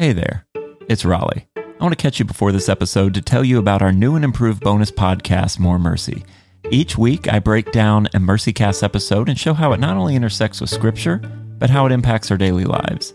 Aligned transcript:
Hey 0.00 0.14
there, 0.14 0.46
it's 0.88 1.04
Raleigh. 1.04 1.46
I 1.58 1.76
want 1.78 1.92
to 1.92 2.02
catch 2.02 2.18
you 2.18 2.24
before 2.24 2.52
this 2.52 2.70
episode 2.70 3.12
to 3.12 3.20
tell 3.20 3.44
you 3.44 3.58
about 3.58 3.82
our 3.82 3.92
new 3.92 4.16
and 4.16 4.24
improved 4.24 4.62
bonus 4.62 4.90
podcast, 4.90 5.58
More 5.58 5.78
Mercy. 5.78 6.24
Each 6.70 6.96
week, 6.96 7.30
I 7.30 7.38
break 7.38 7.70
down 7.70 8.06
a 8.14 8.18
MercyCast 8.18 8.82
episode 8.82 9.28
and 9.28 9.38
show 9.38 9.52
how 9.52 9.74
it 9.74 9.78
not 9.78 9.98
only 9.98 10.16
intersects 10.16 10.58
with 10.58 10.70
Scripture, 10.70 11.18
but 11.58 11.68
how 11.68 11.84
it 11.84 11.92
impacts 11.92 12.30
our 12.30 12.38
daily 12.38 12.64
lives. 12.64 13.12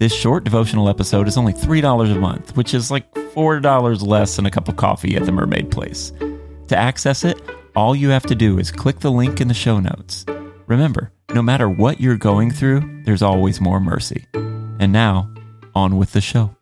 This 0.00 0.12
short 0.12 0.42
devotional 0.42 0.88
episode 0.88 1.28
is 1.28 1.38
only 1.38 1.52
$3 1.52 2.10
a 2.10 2.18
month, 2.18 2.56
which 2.56 2.74
is 2.74 2.90
like 2.90 3.14
$4 3.14 4.04
less 4.04 4.34
than 4.34 4.46
a 4.46 4.50
cup 4.50 4.66
of 4.66 4.74
coffee 4.74 5.14
at 5.14 5.26
the 5.26 5.30
Mermaid 5.30 5.70
Place. 5.70 6.12
To 6.66 6.76
access 6.76 7.22
it, 7.22 7.40
all 7.76 7.94
you 7.94 8.08
have 8.08 8.26
to 8.26 8.34
do 8.34 8.58
is 8.58 8.72
click 8.72 8.98
the 8.98 9.12
link 9.12 9.40
in 9.40 9.46
the 9.46 9.54
show 9.54 9.78
notes. 9.78 10.26
Remember, 10.66 11.12
no 11.32 11.42
matter 11.42 11.70
what 11.70 12.00
you're 12.00 12.16
going 12.16 12.50
through, 12.50 13.04
there's 13.04 13.22
always 13.22 13.60
more 13.60 13.78
mercy. 13.78 14.26
And 14.80 14.92
now, 14.92 15.32
on 15.74 15.96
with 15.96 16.12
the 16.12 16.20
show. 16.20 16.54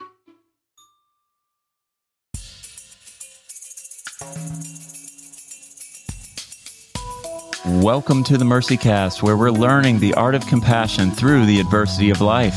Welcome 7.64 8.24
to 8.24 8.36
the 8.36 8.44
Mercy 8.44 8.76
Cast, 8.76 9.22
where 9.22 9.36
we're 9.36 9.50
learning 9.50 10.00
the 10.00 10.14
art 10.14 10.34
of 10.34 10.46
compassion 10.46 11.10
through 11.10 11.46
the 11.46 11.60
adversity 11.60 12.10
of 12.10 12.20
life. 12.20 12.56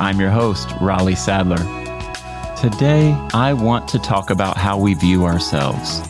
I'm 0.00 0.18
your 0.18 0.30
host, 0.30 0.68
Raleigh 0.80 1.14
Sadler. 1.14 1.58
Today, 2.56 3.12
I 3.34 3.52
want 3.52 3.88
to 3.88 3.98
talk 3.98 4.30
about 4.30 4.56
how 4.56 4.78
we 4.78 4.94
view 4.94 5.24
ourselves. 5.24 6.00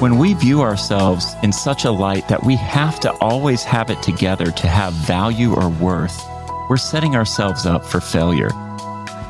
When 0.00 0.18
we 0.18 0.34
view 0.34 0.60
ourselves 0.60 1.34
in 1.42 1.52
such 1.52 1.84
a 1.84 1.90
light 1.90 2.28
that 2.28 2.44
we 2.44 2.56
have 2.56 3.00
to 3.00 3.12
always 3.14 3.64
have 3.64 3.90
it 3.90 4.02
together 4.02 4.50
to 4.50 4.68
have 4.68 4.92
value 4.92 5.54
or 5.54 5.70
worth, 5.70 6.22
we're 6.68 6.76
setting 6.76 7.14
ourselves 7.14 7.66
up 7.66 7.84
for 7.84 8.00
failure. 8.00 8.50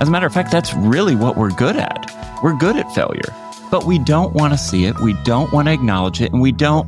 As 0.01 0.09
a 0.09 0.11
matter 0.11 0.27
of 0.27 0.35
fact, 0.35 0.51
that's 0.51 0.75
really 0.75 1.17
what 1.17 1.37
we're 1.37 1.51
good 1.51 1.77
at. 1.77 2.11
We're 2.43 2.57
good 2.57 2.77
at 2.77 2.93
failure, 2.95 3.35
but 3.71 3.87
we 3.87 3.99
don't 3.99 4.35
want 4.35 4.53
to 4.53 4.59
see 4.59 4.85
it. 4.85 4.99
We 5.01 5.15
don't 5.25 5.53
want 5.53 5.69
to 5.69 5.73
acknowledge 5.73 6.21
it. 6.21 6.33
And 6.33 6.41
we 6.41 6.53
don't, 6.53 6.87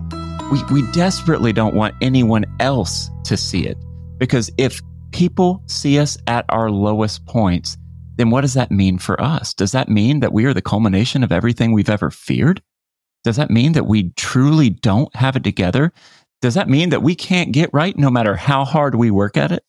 we, 0.50 0.62
we 0.72 0.92
desperately 0.92 1.52
don't 1.52 1.74
want 1.74 1.94
anyone 2.00 2.44
else 2.60 3.10
to 3.24 3.36
see 3.36 3.66
it. 3.66 3.76
Because 4.18 4.50
if 4.58 4.80
people 5.12 5.62
see 5.66 5.98
us 5.98 6.18
at 6.26 6.44
our 6.48 6.70
lowest 6.70 7.26
points, 7.26 7.76
then 8.16 8.30
what 8.30 8.42
does 8.42 8.54
that 8.54 8.70
mean 8.70 8.98
for 8.98 9.20
us? 9.20 9.54
Does 9.54 9.72
that 9.72 9.88
mean 9.88 10.20
that 10.20 10.32
we 10.32 10.44
are 10.44 10.54
the 10.54 10.62
culmination 10.62 11.22
of 11.22 11.32
everything 11.32 11.72
we've 11.72 11.90
ever 11.90 12.10
feared? 12.10 12.62
Does 13.24 13.36
that 13.36 13.50
mean 13.50 13.72
that 13.72 13.86
we 13.86 14.10
truly 14.10 14.70
don't 14.70 15.14
have 15.16 15.36
it 15.36 15.44
together? 15.44 15.92
Does 16.40 16.54
that 16.54 16.68
mean 16.68 16.90
that 16.90 17.02
we 17.02 17.14
can't 17.14 17.52
get 17.52 17.70
right 17.72 17.96
no 17.96 18.10
matter 18.10 18.36
how 18.36 18.64
hard 18.64 18.94
we 18.94 19.10
work 19.10 19.36
at 19.36 19.52
it? 19.52 19.64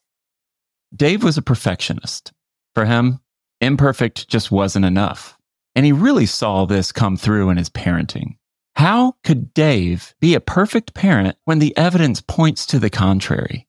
Dave 0.95 1.23
was 1.23 1.37
a 1.37 1.41
perfectionist. 1.41 2.31
For 2.73 2.85
him, 2.85 3.19
imperfect 3.59 4.27
just 4.27 4.51
wasn't 4.51 4.85
enough. 4.85 5.37
And 5.75 5.85
he 5.85 5.91
really 5.91 6.25
saw 6.25 6.65
this 6.65 6.91
come 6.91 7.17
through 7.17 7.49
in 7.49 7.57
his 7.57 7.69
parenting. 7.69 8.37
How 8.75 9.15
could 9.23 9.53
Dave 9.53 10.15
be 10.19 10.33
a 10.33 10.39
perfect 10.39 10.93
parent 10.93 11.37
when 11.45 11.59
the 11.59 11.75
evidence 11.75 12.21
points 12.21 12.65
to 12.67 12.79
the 12.79 12.89
contrary? 12.89 13.67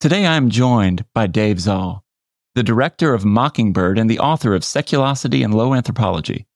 Today 0.00 0.26
I 0.26 0.36
am 0.36 0.50
joined 0.50 1.04
by 1.14 1.26
Dave 1.26 1.60
Zahl, 1.60 2.04
the 2.54 2.62
director 2.62 3.14
of 3.14 3.24
Mockingbird 3.24 3.98
and 3.98 4.08
the 4.08 4.18
author 4.18 4.54
of 4.54 4.62
Seculosity 4.62 5.44
and 5.44 5.54
Low 5.54 5.74
Anthropology. 5.74 6.46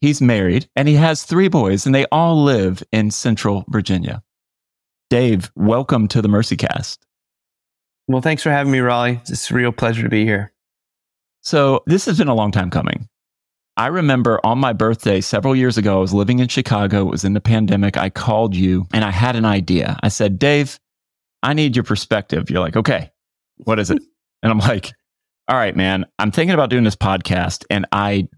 He's 0.00 0.20
married 0.20 0.68
and 0.76 0.88
he 0.88 0.94
has 0.94 1.22
three 1.22 1.48
boys, 1.48 1.86
and 1.86 1.94
they 1.94 2.06
all 2.12 2.42
live 2.42 2.82
in 2.92 3.10
Central 3.10 3.64
Virginia. 3.68 4.22
Dave, 5.08 5.50
welcome 5.54 6.08
to 6.08 6.20
the 6.20 6.28
MercyCast. 6.28 6.98
Well, 8.08 8.22
thanks 8.22 8.42
for 8.42 8.50
having 8.50 8.72
me, 8.72 8.78
Raleigh. 8.78 9.20
It's 9.28 9.50
a 9.50 9.54
real 9.54 9.72
pleasure 9.72 10.02
to 10.02 10.08
be 10.08 10.24
here. 10.24 10.52
So, 11.40 11.82
this 11.86 12.06
has 12.06 12.18
been 12.18 12.28
a 12.28 12.34
long 12.34 12.52
time 12.52 12.70
coming. 12.70 13.08
I 13.76 13.88
remember 13.88 14.40
on 14.44 14.58
my 14.58 14.72
birthday 14.72 15.20
several 15.20 15.54
years 15.54 15.76
ago, 15.76 15.98
I 15.98 16.00
was 16.00 16.14
living 16.14 16.38
in 16.38 16.48
Chicago. 16.48 17.02
It 17.02 17.10
was 17.10 17.24
in 17.24 17.34
the 17.34 17.40
pandemic. 17.40 17.96
I 17.98 18.08
called 18.08 18.54
you 18.54 18.86
and 18.92 19.04
I 19.04 19.10
had 19.10 19.36
an 19.36 19.44
idea. 19.44 19.98
I 20.02 20.08
said, 20.08 20.38
Dave, 20.38 20.80
I 21.42 21.52
need 21.52 21.76
your 21.76 21.82
perspective. 21.82 22.48
You're 22.48 22.60
like, 22.60 22.76
okay, 22.76 23.10
what 23.56 23.78
is 23.78 23.90
it? 23.90 24.02
and 24.42 24.50
I'm 24.50 24.58
like, 24.58 24.92
all 25.48 25.56
right, 25.56 25.76
man, 25.76 26.06
I'm 26.18 26.30
thinking 26.30 26.54
about 26.54 26.70
doing 26.70 26.84
this 26.84 26.96
podcast 26.96 27.64
and 27.70 27.86
I 27.92 28.28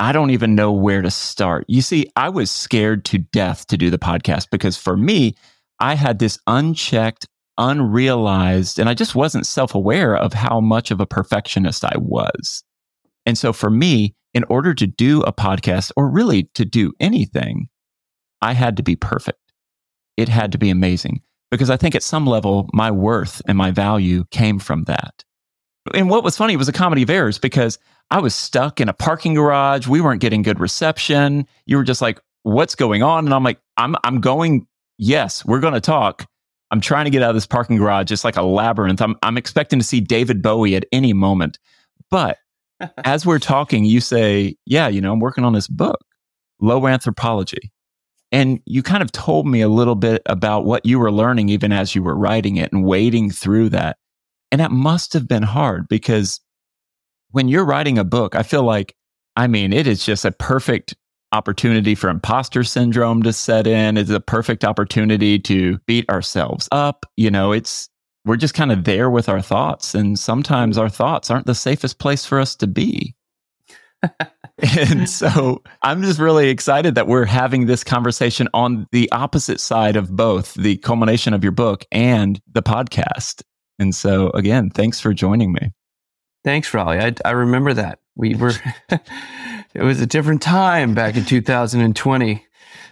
I 0.00 0.12
don't 0.12 0.30
even 0.30 0.54
know 0.54 0.70
where 0.70 1.02
to 1.02 1.10
start. 1.10 1.64
You 1.66 1.82
see, 1.82 2.10
I 2.14 2.28
was 2.28 2.52
scared 2.52 3.04
to 3.06 3.18
death 3.18 3.66
to 3.66 3.76
do 3.76 3.90
the 3.90 3.98
podcast 3.98 4.48
because 4.50 4.76
for 4.76 4.96
me, 4.96 5.34
I 5.80 5.94
had 5.96 6.20
this 6.20 6.38
unchecked, 6.46 7.26
unrealized, 7.58 8.78
and 8.78 8.88
I 8.88 8.94
just 8.94 9.14
wasn't 9.14 9.46
self 9.46 9.74
aware 9.74 10.16
of 10.16 10.32
how 10.32 10.60
much 10.60 10.90
of 10.90 11.00
a 11.00 11.06
perfectionist 11.06 11.84
I 11.84 11.96
was. 11.98 12.62
And 13.26 13.36
so 13.36 13.52
for 13.52 13.68
me, 13.68 14.14
in 14.32 14.44
order 14.44 14.72
to 14.74 14.86
do 14.86 15.22
a 15.22 15.32
podcast 15.32 15.92
or 15.96 16.08
really 16.08 16.44
to 16.54 16.64
do 16.64 16.92
anything, 17.00 17.68
I 18.40 18.52
had 18.52 18.76
to 18.76 18.82
be 18.82 18.96
perfect. 18.96 19.52
It 20.16 20.28
had 20.28 20.52
to 20.52 20.58
be 20.58 20.70
amazing 20.70 21.22
because 21.50 21.70
I 21.70 21.76
think 21.76 21.94
at 21.94 22.02
some 22.02 22.26
level, 22.26 22.68
my 22.72 22.90
worth 22.90 23.42
and 23.46 23.56
my 23.58 23.70
value 23.70 24.24
came 24.30 24.58
from 24.58 24.84
that. 24.84 25.24
And 25.94 26.10
what 26.10 26.24
was 26.24 26.36
funny 26.36 26.56
was 26.56 26.68
a 26.68 26.72
comedy 26.72 27.02
of 27.02 27.10
errors 27.10 27.38
because 27.38 27.78
I 28.10 28.20
was 28.20 28.34
stuck 28.34 28.80
in 28.80 28.88
a 28.88 28.92
parking 28.92 29.34
garage. 29.34 29.86
We 29.86 30.00
weren't 30.00 30.20
getting 30.20 30.42
good 30.42 30.60
reception. 30.60 31.46
You 31.66 31.76
were 31.76 31.84
just 31.84 32.02
like, 32.02 32.20
what's 32.42 32.74
going 32.74 33.02
on? 33.02 33.24
And 33.26 33.34
I'm 33.34 33.44
like, 33.44 33.60
I'm, 33.76 33.96
I'm 34.04 34.20
going, 34.20 34.66
yes, 34.98 35.44
we're 35.44 35.60
going 35.60 35.74
to 35.74 35.80
talk. 35.80 36.26
I'm 36.70 36.80
trying 36.80 37.06
to 37.06 37.10
get 37.10 37.22
out 37.22 37.30
of 37.30 37.36
this 37.36 37.46
parking 37.46 37.76
garage. 37.76 38.10
It's 38.10 38.24
like 38.24 38.36
a 38.36 38.42
labyrinth. 38.42 39.00
I'm, 39.00 39.16
I'm 39.22 39.38
expecting 39.38 39.78
to 39.78 39.84
see 39.84 40.00
David 40.00 40.42
Bowie 40.42 40.76
at 40.76 40.84
any 40.92 41.12
moment. 41.12 41.58
But 42.10 42.38
as 43.04 43.24
we're 43.24 43.38
talking, 43.38 43.84
you 43.84 44.00
say, 44.00 44.56
yeah, 44.66 44.88
you 44.88 45.00
know, 45.00 45.12
I'm 45.12 45.20
working 45.20 45.44
on 45.44 45.52
this 45.52 45.68
book, 45.68 45.98
Low 46.60 46.86
Anthropology. 46.86 47.72
And 48.30 48.60
you 48.66 48.82
kind 48.82 49.02
of 49.02 49.10
told 49.10 49.46
me 49.46 49.62
a 49.62 49.68
little 49.68 49.94
bit 49.94 50.20
about 50.26 50.66
what 50.66 50.84
you 50.84 50.98
were 50.98 51.10
learning 51.10 51.48
even 51.48 51.72
as 51.72 51.94
you 51.94 52.02
were 52.02 52.16
writing 52.16 52.56
it 52.56 52.72
and 52.72 52.84
wading 52.84 53.30
through 53.30 53.70
that. 53.70 53.96
And 54.52 54.60
that 54.60 54.70
must 54.70 55.14
have 55.14 55.26
been 55.26 55.42
hard 55.42 55.88
because 55.88 56.40
when 57.30 57.48
you're 57.48 57.64
writing 57.64 57.98
a 57.98 58.04
book, 58.04 58.34
I 58.34 58.42
feel 58.42 58.62
like, 58.62 58.94
I 59.36 59.46
mean, 59.46 59.72
it 59.72 59.86
is 59.86 60.04
just 60.04 60.24
a 60.24 60.32
perfect 60.32 60.94
opportunity 61.32 61.94
for 61.94 62.08
imposter 62.08 62.64
syndrome 62.64 63.22
to 63.22 63.32
set 63.32 63.66
in. 63.66 63.96
It's 63.96 64.10
a 64.10 64.20
perfect 64.20 64.64
opportunity 64.64 65.38
to 65.40 65.78
beat 65.86 66.08
ourselves 66.10 66.68
up. 66.72 67.06
You 67.16 67.30
know, 67.30 67.52
it's, 67.52 67.88
we're 68.24 68.36
just 68.36 68.54
kind 68.54 68.72
of 68.72 68.84
there 68.84 69.10
with 69.10 69.28
our 69.28 69.42
thoughts. 69.42 69.94
And 69.94 70.18
sometimes 70.18 70.78
our 70.78 70.88
thoughts 70.88 71.30
aren't 71.30 71.46
the 71.46 71.54
safest 71.54 71.98
place 71.98 72.24
for 72.24 72.40
us 72.40 72.54
to 72.56 72.66
be. 72.66 73.14
and 74.80 75.08
so 75.08 75.62
I'm 75.82 76.02
just 76.02 76.18
really 76.18 76.48
excited 76.48 76.94
that 76.94 77.06
we're 77.06 77.24
having 77.24 77.66
this 77.66 77.84
conversation 77.84 78.48
on 78.54 78.86
the 78.92 79.10
opposite 79.12 79.60
side 79.60 79.96
of 79.96 80.14
both 80.14 80.54
the 80.54 80.76
culmination 80.78 81.34
of 81.34 81.42
your 81.42 81.52
book 81.52 81.84
and 81.92 82.40
the 82.52 82.62
podcast. 82.62 83.42
And 83.78 83.94
so, 83.94 84.30
again, 84.30 84.70
thanks 84.70 85.00
for 85.00 85.14
joining 85.14 85.52
me. 85.52 85.72
Thanks, 86.44 86.72
Raleigh. 86.72 87.00
I, 87.00 87.14
I 87.24 87.30
remember 87.32 87.74
that. 87.74 88.00
We 88.16 88.34
were, 88.34 88.52
it 89.74 89.82
was 89.82 90.00
a 90.00 90.06
different 90.06 90.42
time 90.42 90.94
back 90.94 91.16
in 91.16 91.24
2020. 91.24 92.44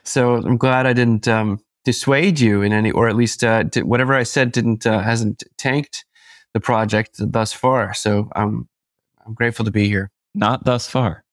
So 0.05 0.35
I'm 0.35 0.57
glad 0.57 0.87
I 0.87 0.93
didn't 0.93 1.27
um, 1.27 1.61
dissuade 1.85 2.39
you 2.41 2.63
in 2.63 2.73
any, 2.73 2.91
or 2.91 3.09
at 3.09 3.17
least 3.17 3.43
uh, 3.43 3.65
did, 3.65 3.85
whatever 3.85 4.15
I 4.15 4.23
said 4.23 4.53
didn't, 4.53 4.87
uh, 4.87 5.01
hasn't 5.01 5.43
tanked 5.59 6.05
the 6.55 6.61
project 6.61 7.17
thus 7.19 7.53
far. 7.53 7.95
So 7.95 8.29
I'm, 8.35 8.69
I'm 9.27 9.35
grateful 9.35 9.65
to 9.65 9.71
be 9.71 9.89
here. 9.89 10.11
Not 10.35 10.65
thus 10.65 10.89
far. 10.89 11.25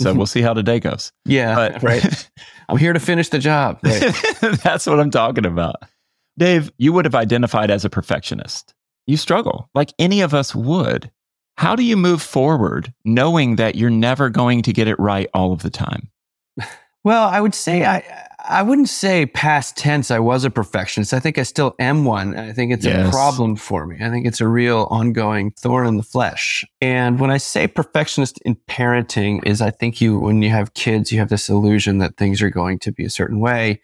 So 0.00 0.12
we'll 0.12 0.26
see 0.26 0.42
how 0.42 0.54
today 0.54 0.80
goes. 0.80 1.12
Yeah, 1.24 1.54
but, 1.54 1.82
right. 1.82 2.30
I'm 2.68 2.78
here 2.78 2.92
to 2.92 3.00
finish 3.00 3.28
the 3.28 3.38
job. 3.38 3.78
Right. 3.82 4.14
That's 4.62 4.86
what 4.86 5.00
I'm 5.00 5.10
talking 5.10 5.46
about. 5.46 5.76
Dave, 6.36 6.70
you 6.78 6.92
would 6.92 7.04
have 7.04 7.14
identified 7.14 7.70
as 7.70 7.84
a 7.84 7.90
perfectionist. 7.90 8.74
You 9.06 9.16
struggle 9.16 9.68
like 9.74 9.92
any 9.98 10.20
of 10.22 10.34
us 10.34 10.54
would. 10.54 11.10
How 11.56 11.76
do 11.76 11.84
you 11.84 11.96
move 11.96 12.20
forward 12.20 12.92
knowing 13.04 13.56
that 13.56 13.76
you're 13.76 13.90
never 13.90 14.28
going 14.28 14.62
to 14.62 14.72
get 14.72 14.88
it 14.88 14.98
right 14.98 15.28
all 15.34 15.52
of 15.52 15.62
the 15.62 15.70
time? 15.70 16.10
Well, 17.04 17.28
I 17.28 17.38
would 17.40 17.54
say 17.54 17.84
I 17.84 18.02
I 18.46 18.62
wouldn't 18.62 18.88
say 18.88 19.26
past 19.26 19.76
tense 19.76 20.10
I 20.10 20.18
was 20.18 20.44
a 20.44 20.50
perfectionist. 20.50 21.14
I 21.14 21.20
think 21.20 21.38
I 21.38 21.42
still 21.42 21.74
am 21.78 22.04
one. 22.04 22.36
I 22.36 22.52
think 22.52 22.72
it's 22.72 22.84
yes. 22.84 23.08
a 23.08 23.10
problem 23.10 23.56
for 23.56 23.86
me. 23.86 23.98
I 24.00 24.10
think 24.10 24.26
it's 24.26 24.40
a 24.40 24.48
real 24.48 24.86
ongoing 24.90 25.50
thorn 25.52 25.86
in 25.86 25.96
the 25.98 26.02
flesh. 26.02 26.64
And 26.80 27.20
when 27.20 27.30
I 27.30 27.36
say 27.36 27.66
perfectionist 27.66 28.38
in 28.46 28.56
parenting 28.68 29.44
is 29.46 29.60
I 29.60 29.70
think 29.70 30.00
you 30.00 30.18
when 30.18 30.42
you 30.42 30.50
have 30.50 30.74
kids 30.74 31.12
you 31.12 31.18
have 31.18 31.28
this 31.28 31.48
illusion 31.48 31.98
that 31.98 32.16
things 32.16 32.40
are 32.40 32.50
going 32.50 32.78
to 32.80 32.92
be 32.92 33.04
a 33.04 33.10
certain 33.10 33.38
way 33.38 33.80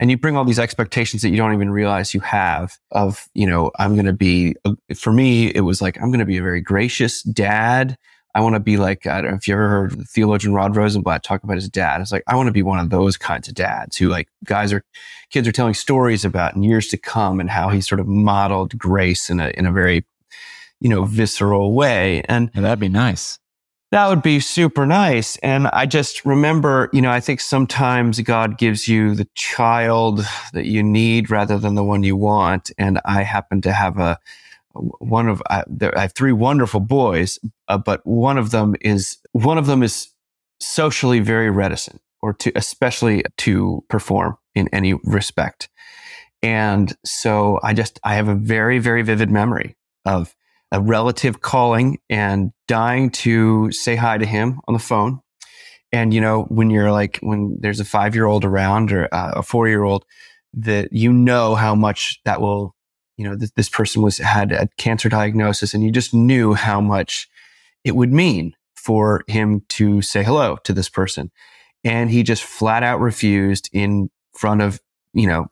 and 0.00 0.10
you 0.10 0.16
bring 0.16 0.36
all 0.36 0.44
these 0.44 0.58
expectations 0.58 1.22
that 1.22 1.30
you 1.30 1.36
don't 1.36 1.54
even 1.54 1.70
realize 1.70 2.14
you 2.14 2.20
have 2.20 2.76
of 2.92 3.28
you 3.34 3.46
know 3.46 3.70
i'm 3.78 3.94
going 3.94 4.06
to 4.06 4.12
be 4.12 4.54
for 4.94 5.12
me 5.12 5.48
it 5.48 5.62
was 5.62 5.80
like 5.82 6.00
i'm 6.00 6.10
going 6.10 6.20
to 6.20 6.26
be 6.26 6.38
a 6.38 6.42
very 6.42 6.60
gracious 6.60 7.22
dad. 7.22 7.96
I 8.34 8.40
want 8.40 8.54
to 8.54 8.60
be 8.60 8.76
like 8.76 9.06
i 9.06 9.20
don't 9.20 9.32
know 9.32 9.36
if 9.36 9.48
you 9.48 9.54
ever 9.54 9.68
heard 9.68 10.08
theologian 10.08 10.54
Rod 10.54 10.74
Rosenbladt 10.74 11.22
talk 11.22 11.42
about 11.42 11.56
his 11.56 11.68
dad 11.68 12.00
it's 12.00 12.12
like 12.12 12.22
i 12.28 12.36
want 12.36 12.46
to 12.46 12.52
be 12.52 12.62
one 12.62 12.78
of 12.78 12.90
those 12.90 13.16
kinds 13.16 13.48
of 13.48 13.54
dads 13.54 13.96
who 13.96 14.08
like 14.08 14.28
guys 14.44 14.72
are 14.72 14.84
kids 15.30 15.48
are 15.48 15.52
telling 15.52 15.74
stories 15.74 16.24
about 16.24 16.54
in 16.54 16.62
years 16.62 16.88
to 16.88 16.96
come 16.96 17.40
and 17.40 17.50
how 17.50 17.68
he 17.70 17.80
sort 17.80 18.00
of 18.00 18.06
modeled 18.06 18.78
grace 18.78 19.28
in 19.28 19.40
a 19.40 19.48
in 19.56 19.66
a 19.66 19.72
very 19.72 20.04
you 20.80 20.88
know 20.88 21.04
visceral 21.04 21.74
way. 21.74 22.22
And, 22.28 22.50
and 22.54 22.64
that'd 22.64 22.78
be 22.78 22.88
nice 22.88 23.38
That 23.90 24.08
would 24.08 24.22
be 24.22 24.38
super 24.40 24.84
nice. 24.84 25.38
And 25.38 25.66
I 25.68 25.86
just 25.86 26.26
remember, 26.26 26.90
you 26.92 27.00
know, 27.00 27.10
I 27.10 27.20
think 27.20 27.40
sometimes 27.40 28.20
God 28.20 28.58
gives 28.58 28.86
you 28.86 29.14
the 29.14 29.26
child 29.34 30.26
that 30.52 30.66
you 30.66 30.82
need 30.82 31.30
rather 31.30 31.58
than 31.58 31.74
the 31.74 31.84
one 31.84 32.02
you 32.02 32.14
want. 32.14 32.70
And 32.76 33.00
I 33.06 33.22
happen 33.22 33.62
to 33.62 33.72
have 33.72 33.98
a, 33.98 34.18
one 34.74 35.26
of, 35.28 35.42
I, 35.48 35.64
I 35.96 36.02
have 36.02 36.12
three 36.12 36.32
wonderful 36.32 36.80
boys, 36.80 37.38
uh, 37.68 37.78
but 37.78 38.06
one 38.06 38.36
of 38.36 38.50
them 38.50 38.76
is, 38.82 39.16
one 39.32 39.56
of 39.56 39.66
them 39.66 39.82
is 39.82 40.08
socially 40.60 41.20
very 41.20 41.50
reticent 41.50 42.02
or 42.20 42.34
to, 42.34 42.52
especially 42.56 43.22
to 43.38 43.82
perform 43.88 44.36
in 44.54 44.68
any 44.68 44.94
respect. 45.04 45.70
And 46.42 46.94
so 47.06 47.58
I 47.62 47.72
just, 47.72 47.98
I 48.04 48.16
have 48.16 48.28
a 48.28 48.34
very, 48.34 48.80
very 48.80 49.00
vivid 49.00 49.30
memory 49.30 49.76
of 50.04 50.34
a 50.72 50.80
relative 50.80 51.40
calling 51.40 51.98
and 52.10 52.52
dying 52.66 53.10
to 53.10 53.72
say 53.72 53.96
hi 53.96 54.18
to 54.18 54.26
him 54.26 54.60
on 54.68 54.74
the 54.74 54.80
phone. 54.80 55.20
And, 55.92 56.12
you 56.12 56.20
know, 56.20 56.42
when 56.44 56.68
you're 56.68 56.92
like, 56.92 57.18
when 57.22 57.56
there's 57.60 57.80
a 57.80 57.84
five 57.84 58.14
year 58.14 58.26
old 58.26 58.44
around 58.44 58.92
or 58.92 59.08
uh, 59.12 59.32
a 59.36 59.42
four 59.42 59.68
year 59.68 59.82
old, 59.82 60.04
that 60.54 60.92
you 60.92 61.12
know 61.12 61.54
how 61.54 61.74
much 61.74 62.20
that 62.24 62.40
will, 62.40 62.74
you 63.16 63.24
know, 63.24 63.36
th- 63.36 63.52
this 63.56 63.68
person 63.68 64.02
was 64.02 64.18
had 64.18 64.52
a 64.52 64.68
cancer 64.76 65.08
diagnosis 65.08 65.72
and 65.72 65.82
you 65.82 65.90
just 65.90 66.12
knew 66.12 66.52
how 66.52 66.80
much 66.80 67.28
it 67.84 67.96
would 67.96 68.12
mean 68.12 68.54
for 68.76 69.24
him 69.28 69.62
to 69.68 70.02
say 70.02 70.22
hello 70.22 70.56
to 70.64 70.72
this 70.72 70.88
person. 70.88 71.30
And 71.84 72.10
he 72.10 72.22
just 72.22 72.42
flat 72.42 72.82
out 72.82 73.00
refused 73.00 73.70
in 73.72 74.10
front 74.36 74.60
of, 74.60 74.80
you 75.14 75.26
know, 75.26 75.46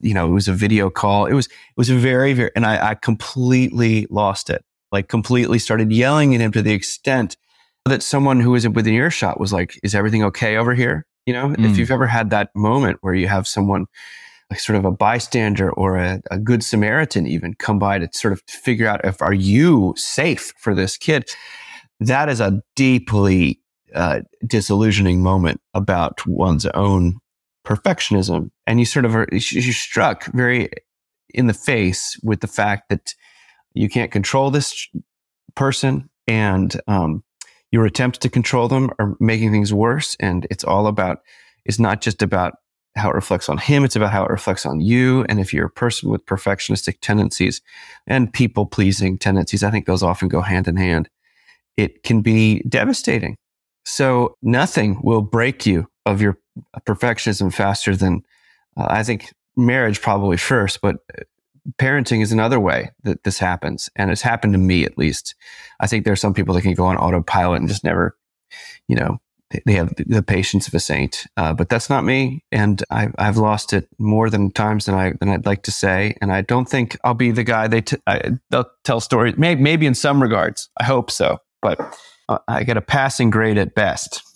you 0.00 0.14
know, 0.14 0.26
it 0.26 0.32
was 0.32 0.48
a 0.48 0.52
video 0.52 0.90
call. 0.90 1.26
It 1.26 1.34
was, 1.34 1.46
it 1.46 1.76
was 1.76 1.88
very, 1.88 2.32
very, 2.32 2.50
and 2.54 2.66
I, 2.66 2.90
I 2.90 2.94
completely 2.94 4.06
lost 4.10 4.50
it. 4.50 4.64
Like 4.92 5.08
completely 5.08 5.58
started 5.58 5.92
yelling 5.92 6.34
at 6.34 6.40
him 6.40 6.52
to 6.52 6.62
the 6.62 6.72
extent 6.72 7.36
that 7.84 8.02
someone 8.02 8.40
who 8.40 8.52
was 8.52 8.68
within 8.68 8.94
earshot 8.94 9.40
was 9.40 9.52
like, 9.52 9.78
is 9.82 9.94
everything 9.94 10.22
okay 10.24 10.56
over 10.56 10.74
here? 10.74 11.06
You 11.26 11.32
know, 11.32 11.48
mm. 11.48 11.70
if 11.70 11.76
you've 11.76 11.90
ever 11.90 12.06
had 12.06 12.30
that 12.30 12.50
moment 12.54 12.98
where 13.00 13.14
you 13.14 13.28
have 13.28 13.48
someone 13.48 13.86
like 14.50 14.60
sort 14.60 14.76
of 14.76 14.84
a 14.84 14.92
bystander 14.92 15.72
or 15.72 15.96
a, 15.96 16.20
a, 16.30 16.38
good 16.38 16.62
Samaritan 16.62 17.26
even 17.26 17.54
come 17.54 17.80
by 17.80 17.98
to 17.98 18.08
sort 18.12 18.32
of 18.32 18.42
figure 18.46 18.86
out 18.86 19.04
if 19.04 19.20
are 19.20 19.34
you 19.34 19.92
safe 19.96 20.52
for 20.58 20.74
this 20.74 20.96
kid? 20.96 21.28
That 21.98 22.28
is 22.28 22.40
a 22.40 22.62
deeply 22.76 23.60
uh, 23.94 24.20
disillusioning 24.46 25.22
moment 25.22 25.60
about 25.74 26.24
one's 26.26 26.66
own 26.66 27.18
perfectionism. 27.66 28.50
And 28.66 28.78
you 28.78 28.86
sort 28.86 29.04
of 29.04 29.14
are, 29.14 29.28
you're 29.32 29.40
struck 29.72 30.26
very 30.32 30.70
in 31.34 31.48
the 31.48 31.54
face 31.54 32.18
with 32.22 32.40
the 32.40 32.46
fact 32.46 32.88
that 32.88 33.14
you 33.74 33.88
can't 33.88 34.10
control 34.10 34.50
this 34.50 34.88
person 35.54 36.08
and 36.26 36.80
um, 36.86 37.22
your 37.72 37.84
attempts 37.84 38.18
to 38.18 38.28
control 38.28 38.68
them 38.68 38.90
are 38.98 39.16
making 39.20 39.50
things 39.50 39.74
worse. 39.74 40.16
And 40.20 40.46
it's 40.50 40.64
all 40.64 40.86
about, 40.86 41.18
it's 41.64 41.78
not 41.78 42.00
just 42.00 42.22
about 42.22 42.54
how 42.94 43.10
it 43.10 43.14
reflects 43.14 43.48
on 43.48 43.58
him, 43.58 43.84
it's 43.84 43.96
about 43.96 44.12
how 44.12 44.24
it 44.24 44.30
reflects 44.30 44.64
on 44.64 44.80
you. 44.80 45.26
And 45.28 45.38
if 45.38 45.52
you're 45.52 45.66
a 45.66 45.70
person 45.70 46.08
with 46.08 46.24
perfectionistic 46.24 47.00
tendencies 47.02 47.60
and 48.06 48.32
people 48.32 48.64
pleasing 48.64 49.18
tendencies, 49.18 49.62
I 49.62 49.70
think 49.70 49.86
those 49.86 50.02
often 50.02 50.28
go 50.28 50.40
hand 50.40 50.66
in 50.68 50.76
hand. 50.76 51.10
It 51.76 52.02
can 52.04 52.22
be 52.22 52.60
devastating. 52.60 53.36
So 53.84 54.34
nothing 54.42 55.00
will 55.02 55.20
break 55.20 55.66
you 55.66 55.88
of 56.06 56.22
your 56.22 56.38
perfectionism 56.86 57.52
faster 57.52 57.96
than 57.96 58.22
uh, 58.76 58.86
I 58.88 59.02
think 59.02 59.32
marriage 59.56 60.00
probably 60.00 60.36
first, 60.36 60.80
but 60.80 60.96
uh, 61.18 61.22
parenting 61.78 62.22
is 62.22 62.32
another 62.32 62.60
way 62.60 62.90
that 63.02 63.24
this 63.24 63.38
happens. 63.38 63.90
And 63.96 64.10
it's 64.10 64.22
happened 64.22 64.52
to 64.54 64.58
me 64.58 64.84
at 64.84 64.98
least. 64.98 65.34
I 65.80 65.86
think 65.86 66.04
there 66.04 66.12
are 66.12 66.16
some 66.16 66.34
people 66.34 66.54
that 66.54 66.62
can 66.62 66.74
go 66.74 66.86
on 66.86 66.96
autopilot 66.96 67.60
and 67.60 67.68
just 67.68 67.84
never, 67.84 68.16
you 68.88 68.96
know, 68.96 69.18
they 69.64 69.74
have 69.74 69.94
the 69.96 70.24
patience 70.24 70.66
of 70.66 70.74
a 70.74 70.80
saint, 70.80 71.24
uh, 71.36 71.52
but 71.52 71.68
that's 71.68 71.88
not 71.88 72.04
me. 72.04 72.44
And 72.50 72.82
I've, 72.90 73.14
I've 73.16 73.36
lost 73.36 73.72
it 73.72 73.88
more 73.98 74.28
than 74.28 74.50
times 74.50 74.86
than 74.86 74.96
I 74.96 75.12
than 75.20 75.28
I'd 75.28 75.46
like 75.46 75.62
to 75.64 75.70
say. 75.70 76.16
And 76.20 76.32
I 76.32 76.40
don't 76.40 76.68
think 76.68 76.98
I'll 77.04 77.14
be 77.14 77.30
the 77.30 77.44
guy 77.44 77.68
they 77.68 77.82
t- 77.82 77.96
I, 78.08 78.38
they'll 78.50 78.68
tell 78.82 79.00
stories. 79.00 79.36
Maybe, 79.36 79.60
maybe 79.62 79.86
in 79.86 79.94
some 79.94 80.20
regards, 80.20 80.68
I 80.80 80.84
hope 80.84 81.12
so. 81.12 81.38
But 81.62 81.96
uh, 82.28 82.38
I 82.48 82.64
get 82.64 82.76
a 82.76 82.80
passing 82.80 83.30
grade 83.30 83.56
at 83.56 83.74
best 83.76 84.35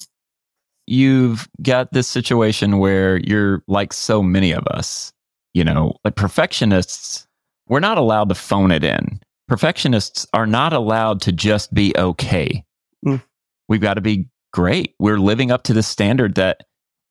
you've 0.91 1.49
got 1.63 1.93
this 1.93 2.09
situation 2.09 2.79
where 2.79 3.19
you're 3.19 3.63
like 3.69 3.93
so 3.93 4.23
many 4.23 4.53
of 4.53 4.67
us, 4.67 5.13
you 5.55 5.63
know, 5.63 5.95
like 6.05 6.17
perfectionists, 6.17 7.27
we're 7.69 7.81
not 7.81 7.97
allowed 7.97 8.29
to 8.29 8.35
phone 8.35 8.73
it 8.73 8.83
in. 8.83 9.21
Perfectionists 9.47 10.27
are 10.33 10.47
not 10.47 10.73
allowed 10.73 11.21
to 11.23 11.33
just 11.33 11.73
be 11.73 11.93
okay. 11.97 12.65
Mm. 13.07 13.23
We've 13.69 13.81
got 13.81 13.95
to 13.95 14.01
be 14.01 14.29
great. 14.53 14.95
We're 14.99 15.19
living 15.19 15.53
up 15.53 15.63
to 15.65 15.73
the 15.73 15.83
standard 15.83 16.35
that 16.35 16.63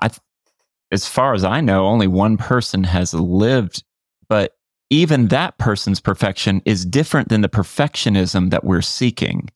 I, 0.01 0.09
as 0.91 1.07
far 1.07 1.33
as 1.33 1.45
I 1.45 1.61
know, 1.61 1.85
only 1.85 2.07
one 2.07 2.35
person 2.37 2.83
has 2.83 3.13
lived, 3.13 3.83
but 4.27 4.55
even 4.89 5.27
that 5.27 5.57
person's 5.57 6.01
perfection 6.01 6.61
is 6.65 6.85
different 6.85 7.29
than 7.29 7.41
the 7.41 7.49
perfectionism 7.49 8.49
that 8.49 8.63
we're 8.63 8.81
seeking 8.81 9.49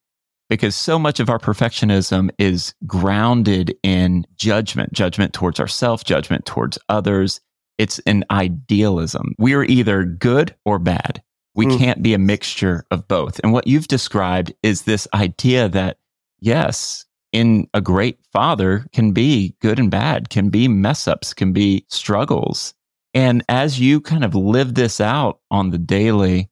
because 0.48 0.76
so 0.76 0.98
much 0.98 1.20
of 1.20 1.30
our 1.30 1.38
perfectionism 1.38 2.30
is 2.38 2.74
grounded 2.86 3.74
in 3.82 4.26
judgment, 4.36 4.92
judgment 4.92 5.32
towards 5.32 5.58
ourselves, 5.58 6.04
judgment 6.04 6.44
towards 6.44 6.78
others. 6.88 7.40
It's 7.78 7.98
an 8.00 8.24
idealism. 8.30 9.34
We're 9.38 9.64
either 9.64 10.04
good 10.04 10.54
or 10.64 10.78
bad. 10.78 11.22
We 11.54 11.66
mm. 11.66 11.78
can't 11.78 12.02
be 12.02 12.14
a 12.14 12.18
mixture 12.18 12.84
of 12.90 13.08
both. 13.08 13.40
And 13.42 13.52
what 13.52 13.66
you've 13.66 13.88
described 13.88 14.52
is 14.62 14.82
this 14.82 15.08
idea 15.14 15.68
that, 15.70 15.98
yes, 16.40 17.04
in 17.32 17.68
a 17.74 17.80
great 17.80 18.18
father 18.32 18.86
can 18.92 19.12
be 19.12 19.56
good 19.60 19.78
and 19.78 19.90
bad, 19.90 20.30
can 20.30 20.50
be 20.50 20.68
mess 20.68 21.08
ups, 21.08 21.34
can 21.34 21.52
be 21.52 21.84
struggles. 21.88 22.74
And 23.12 23.42
as 23.48 23.80
you 23.80 24.00
kind 24.00 24.24
of 24.24 24.34
live 24.34 24.74
this 24.74 25.00
out 25.00 25.40
on 25.50 25.70
the 25.70 25.78
daily, 25.78 26.48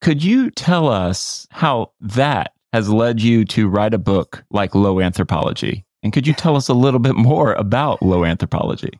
could 0.00 0.22
you 0.22 0.50
tell 0.50 0.88
us 0.88 1.46
how 1.50 1.92
that 2.00 2.52
has 2.72 2.88
led 2.88 3.20
you 3.20 3.44
to 3.44 3.68
write 3.68 3.94
a 3.94 3.98
book 3.98 4.44
like 4.50 4.74
Low 4.74 5.00
Anthropology. 5.00 5.84
And 6.02 6.12
could 6.12 6.26
you 6.26 6.32
tell 6.32 6.56
us 6.56 6.68
a 6.68 6.74
little 6.74 7.00
bit 7.00 7.14
more 7.14 7.52
about 7.52 8.02
low 8.02 8.24
anthropology? 8.24 8.98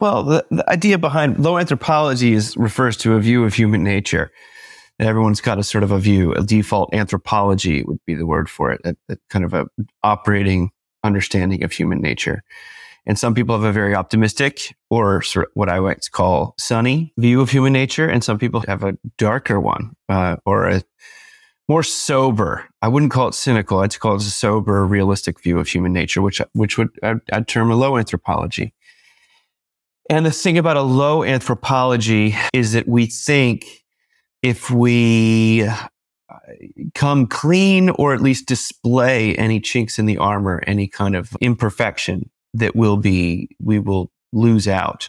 Well, 0.00 0.22
the, 0.22 0.46
the 0.50 0.68
idea 0.70 0.98
behind 0.98 1.38
low 1.38 1.58
anthropology 1.58 2.32
is 2.32 2.56
refers 2.56 2.96
to 2.98 3.14
a 3.14 3.20
view 3.20 3.44
of 3.44 3.54
human 3.54 3.82
nature. 3.82 4.30
And 4.98 5.08
Everyone's 5.08 5.40
got 5.40 5.58
a 5.58 5.62
sort 5.62 5.84
of 5.84 5.90
a 5.90 5.98
view. 5.98 6.32
A 6.32 6.42
default 6.42 6.94
anthropology 6.94 7.82
would 7.82 7.98
be 8.06 8.14
the 8.14 8.26
word 8.26 8.48
for 8.48 8.72
it. 8.72 8.80
A, 8.84 8.96
a 9.08 9.16
kind 9.28 9.44
of 9.44 9.52
a 9.52 9.66
operating 10.02 10.70
understanding 11.02 11.62
of 11.62 11.72
human 11.72 12.00
nature. 12.00 12.42
And 13.06 13.18
some 13.18 13.34
people 13.34 13.54
have 13.54 13.64
a 13.64 13.72
very 13.72 13.94
optimistic 13.94 14.74
or 14.88 15.20
sort 15.20 15.46
of 15.46 15.50
what 15.54 15.68
I 15.68 15.78
to 15.94 16.10
call 16.10 16.54
sunny 16.58 17.12
view 17.18 17.40
of 17.42 17.50
human 17.50 17.72
nature. 17.72 18.08
And 18.08 18.24
some 18.24 18.38
people 18.38 18.64
have 18.66 18.82
a 18.82 18.96
darker 19.18 19.60
one 19.60 19.94
uh, 20.08 20.36
or 20.46 20.68
a 20.68 20.82
more 21.68 21.82
sober. 21.82 22.68
I 22.82 22.88
wouldn't 22.88 23.12
call 23.12 23.28
it 23.28 23.34
cynical. 23.34 23.80
I'd 23.80 23.98
call 23.98 24.16
it 24.16 24.22
a 24.22 24.24
sober, 24.24 24.84
realistic 24.86 25.40
view 25.40 25.58
of 25.58 25.68
human 25.68 25.92
nature, 25.92 26.20
which 26.20 26.40
which 26.52 26.78
would 26.78 26.90
I'd, 27.02 27.20
I'd 27.32 27.48
term 27.48 27.70
a 27.70 27.76
low 27.76 27.96
anthropology. 27.96 28.74
And 30.10 30.26
the 30.26 30.30
thing 30.30 30.58
about 30.58 30.76
a 30.76 30.82
low 30.82 31.24
anthropology 31.24 32.36
is 32.52 32.72
that 32.72 32.86
we 32.86 33.06
think 33.06 33.64
if 34.42 34.70
we 34.70 35.62
uh, 35.62 35.86
come 36.94 37.26
clean 37.26 37.88
or 37.90 38.12
at 38.12 38.20
least 38.20 38.46
display 38.46 39.34
any 39.36 39.60
chinks 39.60 39.98
in 39.98 40.04
the 40.04 40.18
armor, 40.18 40.62
any 40.66 40.86
kind 40.86 41.16
of 41.16 41.34
imperfection, 41.40 42.30
that 42.52 42.76
will 42.76 42.98
be 42.98 43.48
we 43.58 43.78
will 43.78 44.10
lose 44.32 44.68
out, 44.68 45.08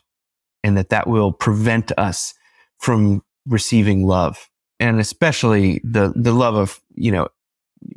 and 0.64 0.78
that 0.78 0.90
that 0.90 1.08
will 1.08 1.34
prevent 1.34 1.92
us 1.98 2.34
from 2.80 3.22
receiving 3.46 4.08
love 4.08 4.50
and 4.80 5.00
especially 5.00 5.82
the 5.84 6.14
the 6.16 6.34
love 6.34 6.56
of 6.56 6.82
you 6.96 7.12
know 7.12 7.28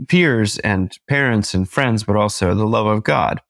peers 0.08 0.58
and 0.58 0.98
parents 1.08 1.54
and 1.54 1.68
friends, 1.68 2.04
but 2.04 2.16
also 2.16 2.54
the 2.54 2.66
love 2.66 2.86
of 2.86 3.04
God. 3.04 3.40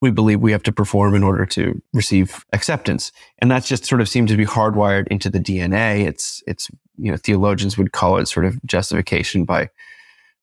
We 0.00 0.10
believe 0.10 0.40
we 0.40 0.52
have 0.52 0.64
to 0.64 0.72
perform 0.72 1.14
in 1.14 1.22
order 1.22 1.46
to 1.46 1.80
receive 1.92 2.44
acceptance, 2.52 3.12
and 3.38 3.50
that 3.50 3.64
just 3.64 3.84
sort 3.84 4.00
of 4.00 4.08
seems 4.08 4.30
to 4.30 4.36
be 4.36 4.46
hardwired 4.46 5.06
into 5.08 5.30
the 5.30 5.38
DNA. 5.38 6.06
It's 6.06 6.42
it's 6.46 6.70
you 6.96 7.10
know 7.10 7.16
theologians 7.16 7.78
would 7.78 7.92
call 7.92 8.18
it 8.18 8.26
sort 8.26 8.46
of 8.46 8.62
justification 8.64 9.44
by 9.44 9.68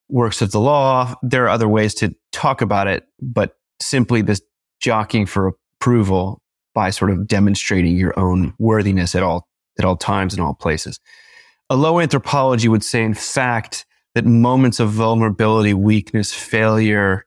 works 0.08 0.42
of 0.42 0.52
the 0.52 0.60
law. 0.60 1.14
There 1.22 1.46
are 1.46 1.50
other 1.50 1.68
ways 1.68 1.94
to 1.96 2.16
talk 2.32 2.62
about 2.62 2.88
it, 2.88 3.08
but 3.22 3.58
simply 3.82 4.22
this 4.22 4.42
jockeying 4.80 5.26
for 5.26 5.56
approval 5.82 6.42
by 6.74 6.90
sort 6.90 7.12
of 7.12 7.28
demonstrating 7.28 7.98
your 7.98 8.18
own 8.18 8.54
worthiness 8.60 9.14
at 9.14 9.24
all 9.24 9.48
at 9.78 9.86
all 9.86 9.98
times 9.98 10.34
and 10.34 10.42
all 10.42 10.54
places 10.54 11.00
a 11.70 11.76
low 11.76 12.00
anthropology 12.00 12.68
would 12.68 12.84
say, 12.84 13.04
in 13.04 13.14
fact, 13.14 13.86
that 14.16 14.26
moments 14.26 14.80
of 14.80 14.90
vulnerability, 14.90 15.74
weakness, 15.74 16.34
failure, 16.34 17.26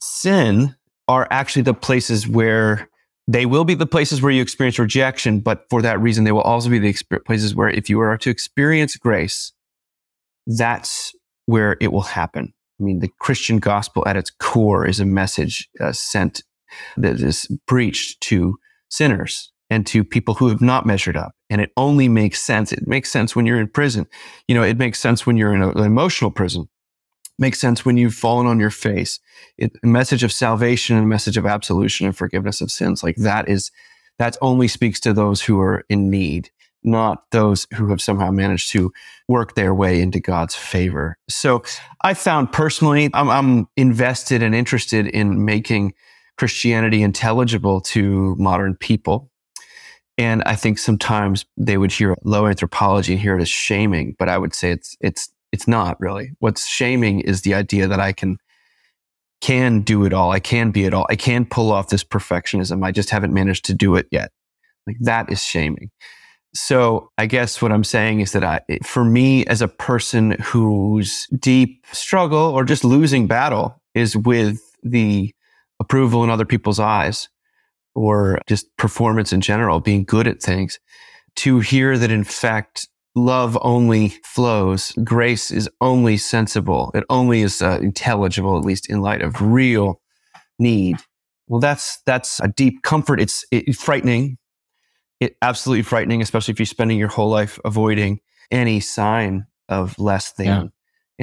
sin 0.00 0.76
are 1.08 1.26
actually 1.30 1.62
the 1.62 1.74
places 1.74 2.28
where 2.28 2.88
they 3.28 3.46
will 3.46 3.64
be 3.64 3.74
the 3.74 3.86
places 3.86 4.20
where 4.20 4.32
you 4.32 4.42
experience 4.42 4.78
rejection, 4.78 5.40
but 5.40 5.66
for 5.70 5.82
that 5.82 6.00
reason, 6.00 6.24
they 6.24 6.32
will 6.32 6.40
also 6.42 6.68
be 6.68 6.78
the 6.78 6.94
places 7.24 7.54
where 7.54 7.68
if 7.68 7.88
you 7.88 8.00
are 8.00 8.18
to 8.18 8.30
experience 8.30 8.96
grace, 8.96 9.52
that's 10.46 11.12
where 11.46 11.76
it 11.80 11.92
will 11.92 12.02
happen. 12.02 12.52
I 12.80 12.84
mean, 12.84 12.98
the 12.98 13.10
Christian 13.20 13.58
gospel 13.58 14.02
at 14.06 14.16
its 14.16 14.30
core 14.30 14.86
is 14.86 14.98
a 14.98 15.04
message 15.04 15.68
uh, 15.80 15.92
sent 15.92 16.42
that 16.96 17.20
is 17.20 17.46
preached 17.66 18.20
to 18.22 18.56
sinners 18.88 19.52
and 19.72 19.86
to 19.86 20.04
people 20.04 20.34
who 20.34 20.48
have 20.48 20.60
not 20.60 20.84
measured 20.84 21.16
up. 21.16 21.34
And 21.48 21.62
it 21.62 21.72
only 21.78 22.06
makes 22.06 22.42
sense. 22.42 22.72
It 22.72 22.86
makes 22.86 23.10
sense 23.10 23.34
when 23.34 23.46
you're 23.46 23.58
in 23.58 23.68
prison. 23.68 24.06
You 24.46 24.54
know, 24.54 24.62
it 24.62 24.76
makes 24.76 25.00
sense 25.00 25.26
when 25.26 25.38
you're 25.38 25.54
in 25.54 25.62
a, 25.62 25.70
an 25.70 25.84
emotional 25.84 26.30
prison. 26.30 26.62
It 26.62 27.40
makes 27.40 27.58
sense 27.58 27.82
when 27.82 27.96
you've 27.96 28.14
fallen 28.14 28.46
on 28.46 28.60
your 28.60 28.70
face. 28.70 29.18
It, 29.56 29.72
a 29.82 29.86
message 29.86 30.22
of 30.22 30.30
salvation 30.30 30.96
and 30.96 31.06
a 31.06 31.08
message 31.08 31.38
of 31.38 31.46
absolution 31.46 32.06
and 32.06 32.14
forgiveness 32.14 32.60
of 32.60 32.70
sins. 32.70 33.02
Like 33.02 33.16
that 33.16 33.48
is, 33.48 33.70
that 34.18 34.36
only 34.42 34.68
speaks 34.68 35.00
to 35.00 35.14
those 35.14 35.40
who 35.40 35.58
are 35.58 35.84
in 35.88 36.10
need 36.10 36.50
not 36.84 37.30
those 37.30 37.64
who 37.74 37.90
have 37.90 38.02
somehow 38.02 38.28
managed 38.32 38.72
to 38.72 38.92
work 39.28 39.54
their 39.54 39.72
way 39.72 40.00
into 40.00 40.18
God's 40.18 40.56
favor. 40.56 41.16
So 41.28 41.62
I 42.02 42.14
found 42.14 42.50
personally, 42.50 43.08
I'm, 43.14 43.30
I'm, 43.30 43.68
invested 43.76 44.42
and 44.42 44.52
interested 44.52 45.06
in 45.06 45.44
making 45.44 45.94
Christianity 46.38 47.02
intelligible 47.02 47.80
to 47.80 48.34
modern 48.36 48.74
people. 48.74 49.30
And 50.18 50.42
I 50.44 50.56
think 50.56 50.78
sometimes 50.78 51.46
they 51.56 51.78
would 51.78 51.92
hear 51.92 52.14
low 52.24 52.46
anthropology 52.46 53.12
and 53.12 53.20
hear 53.20 53.38
it 53.38 53.42
as 53.42 53.48
shaming, 53.48 54.14
but 54.18 54.28
I 54.28 54.38
would 54.38 54.54
say 54.54 54.70
it's, 54.70 54.96
it's, 55.00 55.30
it's 55.52 55.66
not 55.66 55.98
really. 56.00 56.32
What's 56.38 56.66
shaming 56.66 57.20
is 57.20 57.42
the 57.42 57.54
idea 57.54 57.88
that 57.88 58.00
I 58.00 58.12
can, 58.12 58.38
can 59.40 59.80
do 59.80 60.04
it 60.04 60.12
all. 60.12 60.30
I 60.30 60.40
can 60.40 60.70
be 60.70 60.84
it 60.84 60.94
all. 60.94 61.06
I 61.08 61.16
can 61.16 61.44
pull 61.46 61.72
off 61.72 61.88
this 61.88 62.04
perfectionism. 62.04 62.84
I 62.84 62.92
just 62.92 63.10
haven't 63.10 63.32
managed 63.32 63.64
to 63.66 63.74
do 63.74 63.96
it 63.96 64.06
yet. 64.10 64.32
Like 64.86 64.96
that 65.00 65.30
is 65.30 65.42
shaming. 65.42 65.90
So 66.54 67.10
I 67.16 67.26
guess 67.26 67.62
what 67.62 67.72
I'm 67.72 67.84
saying 67.84 68.20
is 68.20 68.32
that 68.32 68.44
I, 68.44 68.60
for 68.84 69.04
me 69.04 69.46
as 69.46 69.62
a 69.62 69.68
person 69.68 70.32
whose 70.42 71.26
deep 71.38 71.86
struggle 71.92 72.38
or 72.38 72.64
just 72.64 72.84
losing 72.84 73.26
battle 73.26 73.80
is 73.94 74.16
with 74.16 74.60
the 74.82 75.34
approval 75.80 76.22
in 76.22 76.30
other 76.30 76.44
people's 76.44 76.78
eyes 76.78 77.28
or 77.94 78.40
just 78.48 78.74
performance 78.76 79.32
in 79.32 79.40
general, 79.40 79.80
being 79.80 80.04
good 80.04 80.26
at 80.26 80.42
things, 80.42 80.78
to 81.36 81.60
hear 81.60 81.98
that 81.98 82.10
in 82.10 82.24
fact 82.24 82.88
love 83.14 83.58
only 83.62 84.08
flows, 84.24 84.92
grace 85.04 85.50
is 85.50 85.68
only 85.80 86.16
sensible, 86.16 86.90
it 86.94 87.04
only 87.10 87.42
is 87.42 87.60
uh, 87.60 87.78
intelligible, 87.82 88.56
at 88.56 88.64
least 88.64 88.88
in 88.88 89.00
light 89.00 89.22
of 89.22 89.40
real 89.40 90.00
need. 90.58 90.96
Well, 91.48 91.60
that's 91.60 92.00
that's 92.06 92.40
a 92.40 92.48
deep 92.48 92.82
comfort. 92.82 93.20
It's, 93.20 93.44
it's 93.50 93.82
frightening 93.82 94.38
it, 95.22 95.36
absolutely 95.40 95.82
frightening, 95.82 96.20
especially 96.20 96.52
if 96.52 96.58
you're 96.58 96.66
spending 96.66 96.98
your 96.98 97.08
whole 97.08 97.30
life 97.30 97.58
avoiding 97.64 98.18
any 98.50 98.80
sign 98.80 99.46
of 99.68 99.96
less 99.98 100.32
than, 100.32 100.46
yeah. 100.46 100.64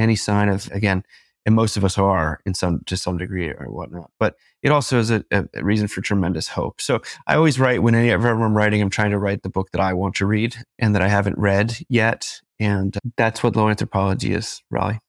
any 0.02 0.16
sign 0.16 0.48
of 0.48 0.72
again, 0.72 1.04
and 1.50 1.56
most 1.56 1.77
of 1.77 1.84
us 1.84 1.98
are 1.98 2.39
in 2.46 2.53
some 2.53 2.84
to 2.86 2.96
some 2.96 3.18
degree 3.18 3.50
or 3.50 3.65
whatnot. 3.72 4.12
But 4.20 4.36
it 4.62 4.70
also 4.70 5.00
is 5.00 5.10
a, 5.10 5.25
a, 5.32 5.63
reason 5.63 5.88
for 5.88 6.00
tremendous 6.00 6.48
hope. 6.48 6.79
So 6.79 7.01
I 7.25 7.34
always 7.34 7.60
write 7.60 7.82
whenever 7.82 8.29
I'm 8.29 8.56
writing, 8.56 8.84
I'm 8.84 8.91
trying 8.91 9.10
to 9.10 9.18
write 9.18 9.41
the 9.41 9.50
book 9.50 9.72
that 9.72 9.82
I 9.82 9.94
want 9.94 10.13
to 10.18 10.27
read 10.27 10.56
and 10.77 10.94
that 10.94 11.01
I 11.01 11.08
haven't 11.08 11.39
read 11.39 11.75
yet, 11.89 12.39
and 12.60 12.96
that's 13.18 13.41
what 13.41 13.56
low 13.56 13.68
anthropology 13.68 14.32
is, 14.32 14.62
Raleigh. 14.70 15.00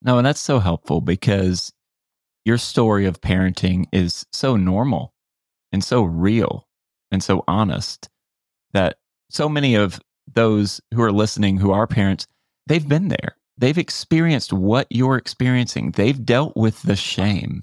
No, 0.00 0.16
and 0.16 0.26
that's 0.26 0.40
so 0.40 0.60
helpful 0.60 1.02
because 1.02 1.74
your 2.46 2.56
story 2.56 3.04
of 3.04 3.20
parenting 3.20 3.84
is 3.92 4.24
so 4.32 4.56
normal 4.56 5.12
and 5.72 5.84
so 5.84 6.04
real 6.04 6.66
and 7.10 7.22
so 7.22 7.44
honest 7.46 8.08
that 8.72 8.96
so 9.28 9.46
many 9.46 9.74
of 9.74 10.00
those 10.32 10.80
who 10.94 11.02
are 11.02 11.12
listening 11.12 11.58
who 11.58 11.70
are 11.70 11.86
parents, 11.86 12.26
they've 12.66 12.88
been 12.88 13.08
there. 13.08 13.36
They've 13.60 13.76
experienced 13.76 14.54
what 14.54 14.86
you're 14.90 15.16
experiencing. 15.16 15.90
They've 15.92 16.24
dealt 16.24 16.56
with 16.56 16.82
the 16.82 16.96
shame. 16.96 17.62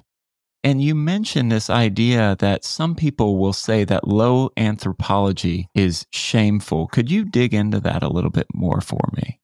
And 0.63 0.81
you 0.81 0.93
mentioned 0.93 1.51
this 1.51 1.69
idea 1.69 2.35
that 2.39 2.63
some 2.63 2.93
people 2.93 3.37
will 3.37 3.53
say 3.53 3.83
that 3.85 4.07
low 4.07 4.51
anthropology 4.57 5.69
is 5.73 6.05
shameful. 6.11 6.87
Could 6.87 7.09
you 7.09 7.25
dig 7.25 7.53
into 7.53 7.79
that 7.79 8.03
a 8.03 8.09
little 8.09 8.29
bit 8.29 8.47
more 8.53 8.79
for 8.79 9.09
me? 9.15 9.39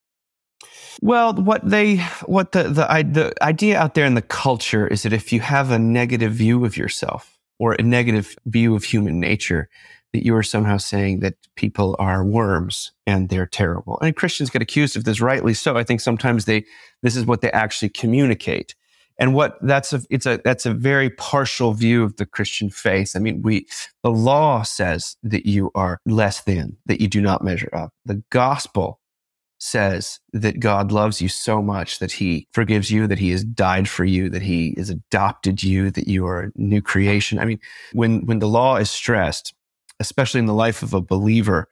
Well, 1.02 1.34
what 1.34 1.68
they 1.68 1.98
what 2.26 2.52
the 2.52 2.64
the 2.64 2.86
the 3.12 3.34
idea 3.42 3.80
out 3.80 3.96
there 3.96 4.06
in 4.06 4.14
the 4.14 4.22
culture 4.22 4.88
is 4.88 5.04
that 5.04 5.14
if 5.14 5.34
you 5.34 5.40
have 5.40 5.72
a 5.72 5.80
negative 5.80 6.34
view 6.34 6.66
of 6.66 6.78
yourself 6.78 7.40
or 7.58 7.74
a 7.74 7.82
negative 7.82 8.36
view 8.46 8.76
of 8.76 8.84
human 8.84 9.20
nature, 9.20 9.70
that 10.14 10.24
you 10.24 10.36
are 10.36 10.44
somehow 10.44 10.78
saying 10.78 11.20
that 11.20 11.36
people 11.56 11.96
are 12.00 12.24
worms 12.24 12.92
and 13.06 13.30
they're 13.30 13.48
terrible. 13.48 14.00
And 14.02 14.16
Christians 14.16 14.50
get 14.50 14.62
accused 14.62 14.96
of 14.96 15.04
this 15.04 15.20
rightly 15.20 15.54
so. 15.54 15.76
I 15.76 15.84
think 15.84 16.00
sometimes 16.00 16.46
they 16.46 16.66
this 17.02 17.16
is 17.16 17.26
what 17.26 17.42
they 17.42 17.52
actually 17.52 17.90
communicate. 17.90 18.76
And 19.20 19.36
what 19.36 19.58
that's 19.62 19.94
a 19.94 20.02
it's 20.10 20.26
a 20.26 20.40
that's 20.44 20.66
a 20.66 20.74
very 20.74 21.10
partial 21.10 21.74
view 21.74 22.04
of 22.04 22.16
the 22.18 22.26
Christian 22.26 22.70
faith. 22.70 23.14
I 23.16 23.20
mean, 23.20 23.42
we 23.42 23.68
the 24.02 24.12
law 24.12 24.64
says 24.64 25.18
that 25.24 25.46
you 25.46 25.72
are 25.76 26.00
less 26.06 26.42
than, 26.42 26.78
that 26.86 27.02
you 27.02 27.08
do 27.08 27.22
not 27.22 27.44
measure 27.44 27.70
up. 27.74 27.92
The 28.06 28.24
gospel 28.30 29.00
says 29.60 30.20
that 30.34 30.60
God 30.60 30.92
loves 30.92 31.22
you 31.22 31.30
so 31.30 31.62
much 31.62 32.00
that 32.00 32.12
he 32.12 32.48
forgives 32.52 32.92
you, 32.92 33.08
that 33.08 33.20
he 33.20 33.32
has 33.32 33.46
died 33.46 33.88
for 33.88 34.04
you, 34.04 34.30
that 34.30 34.42
he 34.42 34.74
has 34.78 34.90
adopted 34.90 35.64
you, 35.64 35.90
that 35.92 36.08
you 36.08 36.26
are 36.28 36.42
a 36.42 36.52
new 36.56 36.82
creation. 36.82 37.40
I 37.40 37.46
mean, 37.46 37.60
when 37.94 38.26
when 38.26 38.40
the 38.40 38.48
law 38.48 38.78
is 38.78 38.92
stressed, 38.92 39.54
especially 40.04 40.40
in 40.40 40.46
the 40.46 40.54
life 40.54 40.84
of 40.84 40.94
a 40.94 41.02
believer, 41.02 41.70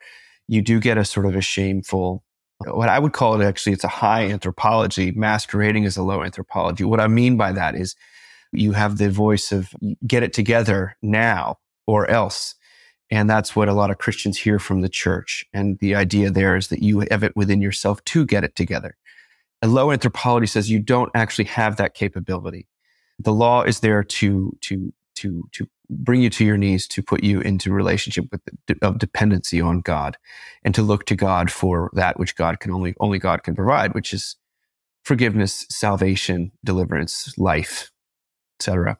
you 0.47 0.61
do 0.61 0.79
get 0.79 0.97
a 0.97 1.05
sort 1.05 1.25
of 1.25 1.35
a 1.35 1.41
shameful, 1.41 2.23
what 2.65 2.89
I 2.89 2.97
would 2.97 3.13
call 3.13 3.39
it 3.39 3.43
actually, 3.43 3.73
it's 3.73 3.83
a 3.83 3.89
high 3.89 4.25
anthropology 4.27 5.11
masquerading 5.11 5.85
as 5.85 5.97
a 5.97 6.03
low 6.03 6.23
anthropology. 6.23 6.83
What 6.85 7.01
I 7.01 7.07
mean 7.07 7.35
by 7.35 7.51
that 7.51 7.75
is 7.75 7.95
you 8.53 8.71
have 8.71 8.97
the 8.97 9.09
voice 9.09 9.51
of 9.51 9.73
get 10.07 10.23
it 10.23 10.33
together 10.33 10.95
now 11.01 11.59
or 11.87 12.09
else. 12.09 12.55
And 13.09 13.29
that's 13.29 13.55
what 13.55 13.67
a 13.67 13.73
lot 13.73 13.91
of 13.91 13.97
Christians 13.97 14.37
hear 14.37 14.57
from 14.59 14.79
the 14.79 14.89
church. 14.89 15.45
And 15.53 15.77
the 15.79 15.95
idea 15.95 16.31
there 16.31 16.55
is 16.55 16.69
that 16.69 16.81
you 16.81 17.05
have 17.11 17.23
it 17.23 17.35
within 17.35 17.61
yourself 17.61 18.01
to 18.05 18.25
get 18.25 18.45
it 18.45 18.55
together. 18.55 18.95
A 19.61 19.67
low 19.67 19.91
anthropology 19.91 20.47
says 20.47 20.71
you 20.71 20.79
don't 20.79 21.11
actually 21.13 21.45
have 21.45 21.75
that 21.75 21.93
capability. 21.93 22.67
The 23.19 23.33
law 23.33 23.63
is 23.63 23.81
there 23.81 24.03
to, 24.03 24.57
to, 24.61 24.93
to, 25.21 25.47
to 25.53 25.67
bring 25.89 26.21
you 26.21 26.29
to 26.29 26.45
your 26.45 26.57
knees 26.57 26.87
to 26.87 27.01
put 27.03 27.23
you 27.23 27.41
into 27.41 27.71
relationship 27.71 28.25
with 28.31 28.41
of 28.81 28.97
dependency 28.97 29.59
on 29.59 29.81
God 29.81 30.17
and 30.63 30.73
to 30.75 30.81
look 30.81 31.05
to 31.05 31.15
God 31.15 31.51
for 31.51 31.89
that 31.93 32.19
which 32.19 32.35
God 32.35 32.59
can 32.59 32.71
only 32.71 32.93
only 32.99 33.19
God 33.19 33.43
can 33.43 33.55
provide 33.55 33.93
which 33.93 34.13
is 34.13 34.35
forgiveness 35.03 35.65
salvation 35.69 36.51
deliverance 36.63 37.33
life 37.37 37.91
etc 38.59 38.97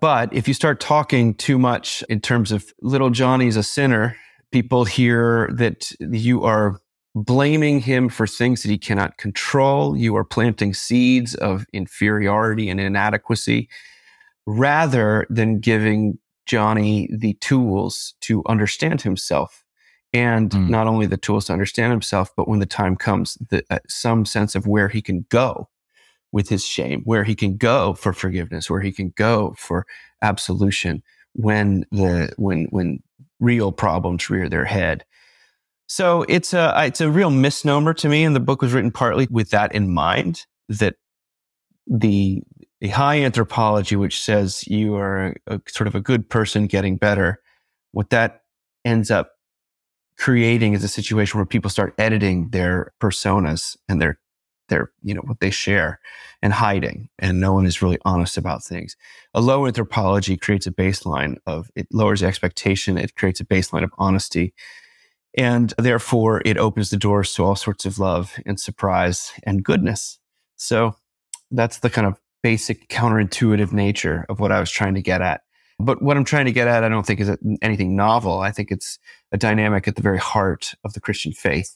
but 0.00 0.32
if 0.32 0.48
you 0.48 0.54
start 0.54 0.80
talking 0.80 1.34
too 1.34 1.58
much 1.58 2.02
in 2.08 2.20
terms 2.20 2.52
of 2.52 2.72
little 2.80 3.10
Johnny's 3.10 3.56
a 3.56 3.62
sinner 3.62 4.16
people 4.52 4.84
hear 4.84 5.50
that 5.52 5.92
you 6.00 6.44
are 6.44 6.80
blaming 7.14 7.80
him 7.80 8.08
for 8.08 8.26
things 8.26 8.62
that 8.62 8.70
he 8.70 8.78
cannot 8.78 9.18
control. 9.18 9.96
You 9.96 10.16
are 10.16 10.24
planting 10.24 10.74
seeds 10.74 11.34
of 11.34 11.64
inferiority 11.72 12.68
and 12.68 12.80
inadequacy 12.80 13.68
rather 14.46 15.26
than 15.30 15.60
giving 15.60 16.18
Johnny 16.46 17.08
the 17.12 17.34
tools 17.34 18.14
to 18.20 18.42
understand 18.46 19.02
himself. 19.02 19.64
And 20.12 20.50
mm. 20.50 20.68
not 20.68 20.86
only 20.86 21.06
the 21.06 21.16
tools 21.16 21.46
to 21.46 21.52
understand 21.52 21.90
himself, 21.90 22.30
but 22.36 22.46
when 22.46 22.60
the 22.60 22.66
time 22.66 22.96
comes, 22.96 23.36
the, 23.50 23.64
uh, 23.70 23.78
some 23.88 24.24
sense 24.24 24.54
of 24.54 24.66
where 24.66 24.88
he 24.88 25.02
can 25.02 25.26
go 25.28 25.68
with 26.30 26.48
his 26.48 26.64
shame, 26.64 27.02
where 27.04 27.24
he 27.24 27.34
can 27.34 27.56
go 27.56 27.94
for 27.94 28.12
forgiveness, 28.12 28.68
where 28.68 28.80
he 28.80 28.92
can 28.92 29.12
go 29.16 29.54
for 29.56 29.86
absolution 30.22 31.02
when 31.32 31.84
the 31.90 32.32
when 32.36 32.66
when 32.70 33.02
real 33.40 33.72
problems 33.72 34.30
rear 34.30 34.48
their 34.48 34.64
head. 34.64 35.04
So 35.86 36.24
it's 36.28 36.54
a 36.54 36.72
it's 36.84 37.00
a 37.00 37.10
real 37.10 37.30
misnomer 37.30 37.94
to 37.94 38.08
me, 38.08 38.24
and 38.24 38.34
the 38.34 38.40
book 38.40 38.62
was 38.62 38.72
written 38.72 38.90
partly 38.90 39.26
with 39.30 39.50
that 39.50 39.74
in 39.74 39.92
mind 39.92 40.46
that 40.68 40.96
the 41.86 42.42
the 42.80 42.88
high 42.88 43.20
anthropology, 43.20 43.96
which 43.96 44.20
says 44.20 44.66
you 44.66 44.94
are 44.96 45.34
a, 45.46 45.56
a, 45.56 45.60
sort 45.68 45.86
of 45.86 45.94
a 45.94 46.00
good 46.00 46.28
person 46.28 46.66
getting 46.66 46.96
better, 46.96 47.40
what 47.92 48.10
that 48.10 48.42
ends 48.84 49.10
up 49.10 49.32
creating 50.18 50.74
is 50.74 50.84
a 50.84 50.88
situation 50.88 51.38
where 51.38 51.46
people 51.46 51.70
start 51.70 51.94
editing 51.98 52.50
their 52.50 52.92
personas 53.00 53.76
and 53.88 54.00
their 54.00 54.18
their 54.68 54.90
you 55.02 55.12
know 55.12 55.20
what 55.26 55.40
they 55.40 55.50
share 55.50 56.00
and 56.40 56.52
hiding 56.54 57.08
and 57.18 57.38
no 57.38 57.52
one 57.52 57.66
is 57.66 57.82
really 57.82 57.98
honest 58.04 58.38
about 58.38 58.64
things. 58.64 58.96
A 59.34 59.40
low 59.40 59.66
anthropology 59.66 60.36
creates 60.36 60.66
a 60.66 60.70
baseline 60.70 61.36
of 61.46 61.70
it 61.74 61.86
lowers 61.92 62.20
the 62.20 62.26
expectation 62.26 62.96
it 62.96 63.14
creates 63.14 63.40
a 63.40 63.44
baseline 63.44 63.84
of 63.84 63.90
honesty 63.98 64.54
and 65.36 65.74
therefore 65.76 66.40
it 66.44 66.56
opens 66.56 66.90
the 66.90 66.96
doors 66.96 67.34
to 67.34 67.44
all 67.44 67.56
sorts 67.56 67.84
of 67.84 67.98
love 67.98 68.38
and 68.46 68.58
surprise 68.58 69.32
and 69.42 69.64
goodness. 69.64 70.18
So 70.56 70.96
that's 71.50 71.80
the 71.80 71.90
kind 71.90 72.06
of 72.06 72.18
basic 72.44 72.88
counterintuitive 72.90 73.72
nature 73.72 74.26
of 74.28 74.38
what 74.38 74.52
I 74.52 74.60
was 74.60 74.70
trying 74.70 74.92
to 74.96 75.00
get 75.00 75.22
at. 75.22 75.40
But 75.78 76.02
what 76.02 76.18
I'm 76.18 76.24
trying 76.24 76.44
to 76.44 76.52
get 76.52 76.68
at, 76.68 76.84
I 76.84 76.90
don't 76.90 77.06
think 77.06 77.18
is 77.18 77.34
anything 77.62 77.96
novel. 77.96 78.40
I 78.40 78.52
think 78.52 78.70
it's 78.70 78.98
a 79.32 79.38
dynamic 79.38 79.88
at 79.88 79.96
the 79.96 80.02
very 80.02 80.18
heart 80.18 80.74
of 80.84 80.92
the 80.92 81.00
Christian 81.00 81.32
faith. 81.32 81.74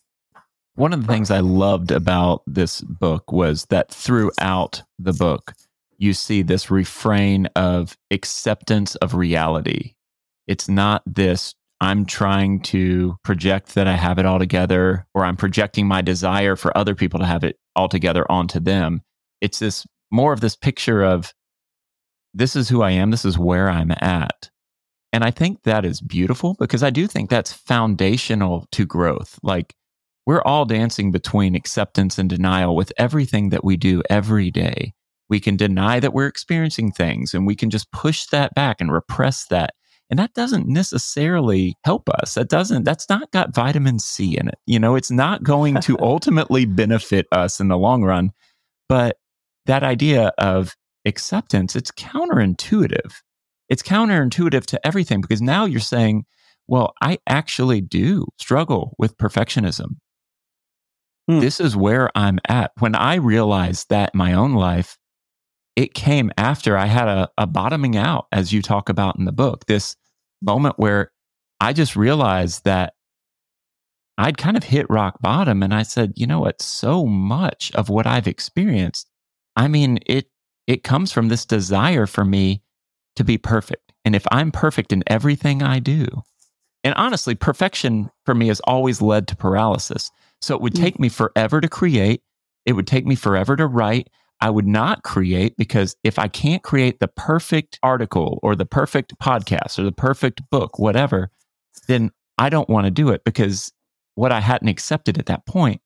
one 0.78 0.92
of 0.92 1.04
the 1.04 1.12
things 1.12 1.30
I 1.32 1.40
loved 1.40 1.90
about 1.90 2.42
this 2.46 2.80
book 2.82 3.32
was 3.32 3.64
that 3.68 3.90
throughout 3.90 4.84
the 4.96 5.12
book, 5.12 5.54
you 5.98 6.12
see 6.14 6.42
this 6.42 6.70
refrain 6.70 7.46
of 7.56 7.96
acceptance 8.12 8.94
of 8.96 9.14
reality. 9.14 9.94
It's 10.46 10.68
not 10.68 11.02
this, 11.04 11.56
I'm 11.80 12.06
trying 12.06 12.60
to 12.62 13.16
project 13.24 13.74
that 13.74 13.88
I 13.88 13.96
have 13.96 14.20
it 14.20 14.26
all 14.26 14.38
together, 14.38 15.04
or 15.14 15.24
I'm 15.24 15.36
projecting 15.36 15.88
my 15.88 16.00
desire 16.00 16.54
for 16.54 16.76
other 16.78 16.94
people 16.94 17.18
to 17.18 17.26
have 17.26 17.42
it 17.42 17.58
all 17.74 17.88
together 17.88 18.24
onto 18.30 18.60
them. 18.60 19.02
It's 19.40 19.58
this 19.58 19.84
more 20.10 20.32
of 20.32 20.40
this 20.40 20.56
picture 20.56 21.02
of 21.02 21.32
this 22.34 22.56
is 22.56 22.68
who 22.68 22.82
I 22.82 22.90
am, 22.90 23.10
this 23.10 23.24
is 23.24 23.38
where 23.38 23.68
I'm 23.68 23.90
at. 23.90 24.50
And 25.12 25.24
I 25.24 25.30
think 25.30 25.62
that 25.62 25.84
is 25.84 26.00
beautiful 26.00 26.54
because 26.58 26.82
I 26.82 26.90
do 26.90 27.06
think 27.06 27.30
that's 27.30 27.52
foundational 27.52 28.66
to 28.72 28.84
growth. 28.84 29.38
Like 29.42 29.74
we're 30.26 30.42
all 30.42 30.66
dancing 30.66 31.10
between 31.10 31.54
acceptance 31.54 32.18
and 32.18 32.28
denial 32.28 32.76
with 32.76 32.92
everything 32.98 33.48
that 33.48 33.64
we 33.64 33.76
do 33.76 34.02
every 34.10 34.50
day. 34.50 34.92
We 35.30 35.40
can 35.40 35.56
deny 35.56 36.00
that 36.00 36.12
we're 36.12 36.26
experiencing 36.26 36.92
things 36.92 37.32
and 37.32 37.46
we 37.46 37.54
can 37.54 37.70
just 37.70 37.90
push 37.92 38.26
that 38.26 38.54
back 38.54 38.80
and 38.80 38.92
repress 38.92 39.46
that. 39.46 39.74
And 40.10 40.18
that 40.18 40.34
doesn't 40.34 40.66
necessarily 40.66 41.74
help 41.84 42.08
us. 42.08 42.34
That 42.34 42.48
doesn't, 42.48 42.84
that's 42.84 43.08
not 43.10 43.30
got 43.30 43.54
vitamin 43.54 43.98
C 43.98 44.38
in 44.38 44.48
it. 44.48 44.58
You 44.66 44.78
know, 44.78 44.94
it's 44.96 45.10
not 45.10 45.42
going 45.42 45.80
to 45.82 45.98
ultimately 46.00 46.64
benefit 46.64 47.26
us 47.32 47.60
in 47.60 47.68
the 47.68 47.76
long 47.76 48.04
run. 48.04 48.32
But 48.88 49.16
that 49.68 49.84
idea 49.84 50.32
of 50.38 50.74
acceptance, 51.04 51.76
it's 51.76 51.92
counterintuitive. 51.92 53.14
It's 53.68 53.82
counterintuitive 53.82 54.66
to 54.66 54.86
everything 54.86 55.20
because 55.20 55.40
now 55.40 55.64
you're 55.64 55.80
saying, 55.80 56.24
well, 56.66 56.94
I 57.00 57.18
actually 57.26 57.80
do 57.80 58.26
struggle 58.38 58.94
with 58.98 59.16
perfectionism. 59.16 59.96
Hmm. 61.28 61.40
This 61.40 61.60
is 61.60 61.76
where 61.76 62.10
I'm 62.14 62.38
at. 62.48 62.72
When 62.78 62.94
I 62.94 63.16
realized 63.16 63.90
that 63.90 64.10
in 64.14 64.18
my 64.18 64.32
own 64.32 64.54
life, 64.54 64.96
it 65.76 65.94
came 65.94 66.32
after 66.36 66.76
I 66.76 66.86
had 66.86 67.06
a, 67.06 67.28
a 67.38 67.46
bottoming 67.46 67.96
out, 67.96 68.26
as 68.32 68.52
you 68.52 68.62
talk 68.62 68.88
about 68.88 69.18
in 69.18 69.26
the 69.26 69.32
book, 69.32 69.66
this 69.66 69.94
moment 70.42 70.74
where 70.78 71.12
I 71.60 71.72
just 71.72 71.94
realized 71.94 72.64
that 72.64 72.94
I'd 74.16 74.38
kind 74.38 74.56
of 74.56 74.64
hit 74.64 74.90
rock 74.90 75.20
bottom. 75.20 75.62
And 75.62 75.72
I 75.72 75.84
said, 75.84 76.14
you 76.16 76.26
know 76.26 76.40
what? 76.40 76.60
So 76.60 77.06
much 77.06 77.70
of 77.74 77.88
what 77.88 78.06
I've 78.06 78.26
experienced, 78.26 79.08
I 79.58 79.68
mean, 79.68 79.98
it, 80.06 80.28
it 80.66 80.84
comes 80.84 81.12
from 81.12 81.28
this 81.28 81.44
desire 81.44 82.06
for 82.06 82.24
me 82.24 82.62
to 83.16 83.24
be 83.24 83.36
perfect. 83.36 83.92
And 84.04 84.14
if 84.14 84.26
I'm 84.30 84.50
perfect 84.50 84.92
in 84.92 85.02
everything 85.08 85.62
I 85.62 85.80
do, 85.80 86.06
and 86.84 86.94
honestly, 86.94 87.34
perfection 87.34 88.10
for 88.24 88.34
me 88.34 88.48
has 88.48 88.60
always 88.60 89.02
led 89.02 89.26
to 89.28 89.36
paralysis. 89.36 90.10
So 90.40 90.54
it 90.54 90.62
would 90.62 90.76
hmm. 90.76 90.82
take 90.82 90.98
me 91.00 91.08
forever 91.08 91.60
to 91.60 91.68
create. 91.68 92.22
It 92.64 92.74
would 92.74 92.86
take 92.86 93.04
me 93.04 93.16
forever 93.16 93.56
to 93.56 93.66
write. 93.66 94.08
I 94.40 94.50
would 94.50 94.68
not 94.68 95.02
create 95.02 95.56
because 95.56 95.96
if 96.04 96.18
I 96.18 96.28
can't 96.28 96.62
create 96.62 97.00
the 97.00 97.08
perfect 97.08 97.78
article 97.82 98.38
or 98.42 98.54
the 98.54 98.66
perfect 98.66 99.18
podcast 99.18 99.78
or 99.78 99.82
the 99.82 99.90
perfect 99.90 100.48
book, 100.48 100.78
whatever, 100.78 101.30
then 101.88 102.12
I 102.38 102.48
don't 102.48 102.68
want 102.68 102.84
to 102.84 102.92
do 102.92 103.08
it 103.08 103.24
because 103.24 103.72
what 104.14 104.30
I 104.30 104.38
hadn't 104.38 104.68
accepted 104.68 105.18
at 105.18 105.26
that 105.26 105.44
point 105.46 105.80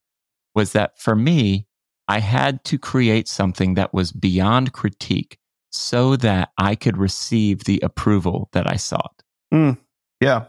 was 0.54 0.72
that 0.72 0.98
for 0.98 1.16
me, 1.16 1.66
I 2.12 2.18
had 2.18 2.62
to 2.64 2.78
create 2.78 3.26
something 3.26 3.72
that 3.72 3.94
was 3.94 4.12
beyond 4.12 4.74
critique 4.74 5.38
so 5.70 6.14
that 6.16 6.50
I 6.58 6.74
could 6.74 6.98
receive 6.98 7.64
the 7.64 7.80
approval 7.82 8.50
that 8.52 8.70
I 8.70 8.76
sought. 8.76 9.22
Mm, 9.50 9.78
yeah. 10.20 10.44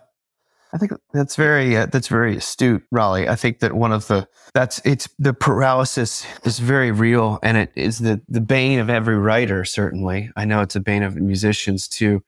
I 0.74 0.78
think 0.78 0.92
that's 1.14 1.38
very 1.38 1.78
uh, 1.78 1.86
that's 1.86 2.10
very 2.10 2.36
astute, 2.36 2.84
Raleigh. 2.92 3.30
I 3.30 3.36
think 3.36 3.60
that 3.60 3.76
one 3.76 3.94
of 3.94 4.08
the 4.08 4.28
that's 4.54 4.82
it's 4.84 5.08
the 5.20 5.34
paralysis 5.34 6.26
is 6.44 6.60
very 6.60 6.92
real, 6.92 7.40
and 7.42 7.56
it 7.56 7.72
is 7.76 8.00
the 8.00 8.20
the 8.28 8.42
bane 8.42 8.80
of 8.80 8.90
every 8.90 9.18
writer. 9.18 9.64
Certainly, 9.64 10.32
I 10.36 10.44
know 10.44 10.60
it's 10.60 10.76
a 10.76 10.82
bane 10.82 11.04
of 11.04 11.16
musicians 11.16 11.88
too. 11.88 12.24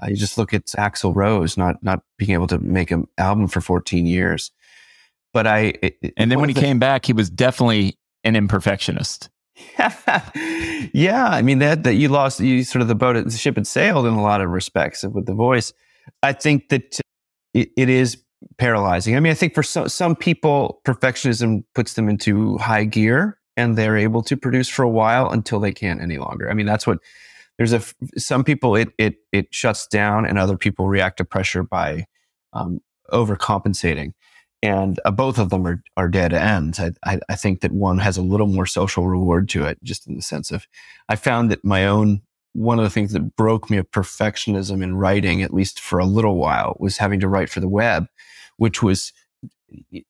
Uh, 0.00 0.10
you 0.10 0.16
just 0.16 0.38
look 0.38 0.54
at 0.54 0.66
Axl 0.66 1.12
Rose 1.16 1.56
not 1.56 1.82
not 1.82 2.04
being 2.18 2.32
able 2.32 2.46
to 2.48 2.58
make 2.60 2.92
an 2.92 3.08
album 3.18 3.48
for 3.48 3.60
14 3.60 4.06
years. 4.06 4.52
But 5.32 5.46
I 5.46 5.74
it, 5.82 5.96
and 6.16 6.30
then 6.30 6.38
when 6.38 6.50
he 6.50 6.54
the, 6.54 6.60
came 6.60 6.78
back, 6.78 7.06
he 7.06 7.12
was 7.12 7.30
definitely 7.30 7.96
an 8.24 8.34
imperfectionist. 8.34 9.28
yeah, 10.94 11.26
I 11.26 11.42
mean 11.42 11.58
that 11.58 11.82
that 11.84 11.94
you 11.94 12.08
lost 12.08 12.40
you 12.40 12.64
sort 12.64 12.82
of 12.82 12.88
the 12.88 12.94
boat 12.94 13.22
the 13.22 13.30
ship 13.30 13.56
had 13.56 13.66
sailed 13.66 14.06
in 14.06 14.14
a 14.14 14.22
lot 14.22 14.40
of 14.40 14.48
respects 14.50 15.04
with 15.04 15.26
the 15.26 15.34
voice. 15.34 15.72
I 16.22 16.32
think 16.32 16.70
that 16.70 17.00
it, 17.52 17.70
it 17.76 17.88
is 17.88 18.22
paralyzing. 18.58 19.16
I 19.16 19.20
mean, 19.20 19.32
I 19.32 19.34
think 19.34 19.54
for 19.54 19.62
some, 19.62 19.88
some 19.88 20.16
people, 20.16 20.80
perfectionism 20.84 21.64
puts 21.74 21.94
them 21.94 22.08
into 22.08 22.56
high 22.58 22.84
gear 22.84 23.38
and 23.56 23.76
they're 23.76 23.96
able 23.96 24.22
to 24.22 24.36
produce 24.36 24.68
for 24.68 24.82
a 24.82 24.88
while 24.88 25.30
until 25.30 25.60
they 25.60 25.72
can't 25.72 26.00
any 26.00 26.18
longer. 26.18 26.50
I 26.50 26.54
mean, 26.54 26.66
that's 26.66 26.86
what 26.86 26.98
there's 27.58 27.72
a 27.72 27.82
some 28.16 28.44
people 28.44 28.74
it 28.76 28.88
it 28.96 29.16
it 29.32 29.48
shuts 29.50 29.86
down 29.86 30.24
and 30.24 30.38
other 30.38 30.56
people 30.56 30.88
react 30.88 31.18
to 31.18 31.24
pressure 31.24 31.62
by 31.62 32.06
um, 32.52 32.80
overcompensating. 33.12 34.12
And 34.62 35.00
uh, 35.04 35.10
both 35.10 35.38
of 35.38 35.48
them 35.48 35.66
are, 35.66 35.82
are 35.96 36.08
dead 36.08 36.32
ends. 36.34 36.78
I, 36.78 36.92
I, 37.04 37.20
I 37.30 37.34
think 37.34 37.60
that 37.62 37.72
one 37.72 37.98
has 37.98 38.18
a 38.18 38.22
little 38.22 38.46
more 38.46 38.66
social 38.66 39.06
reward 39.06 39.48
to 39.50 39.64
it, 39.64 39.78
just 39.82 40.06
in 40.06 40.16
the 40.16 40.22
sense 40.22 40.50
of, 40.50 40.66
I 41.08 41.16
found 41.16 41.50
that 41.50 41.64
my 41.64 41.86
own 41.86 42.22
one 42.52 42.78
of 42.78 42.84
the 42.84 42.90
things 42.90 43.12
that 43.12 43.36
broke 43.36 43.70
me 43.70 43.76
of 43.76 43.90
perfectionism 43.92 44.82
in 44.82 44.96
writing, 44.96 45.40
at 45.42 45.54
least 45.54 45.78
for 45.78 45.98
a 45.98 46.04
little 46.04 46.36
while, 46.36 46.76
was 46.80 46.98
having 46.98 47.20
to 47.20 47.28
write 47.28 47.48
for 47.48 47.60
the 47.60 47.68
web, 47.68 48.06
which 48.56 48.82
was 48.82 49.12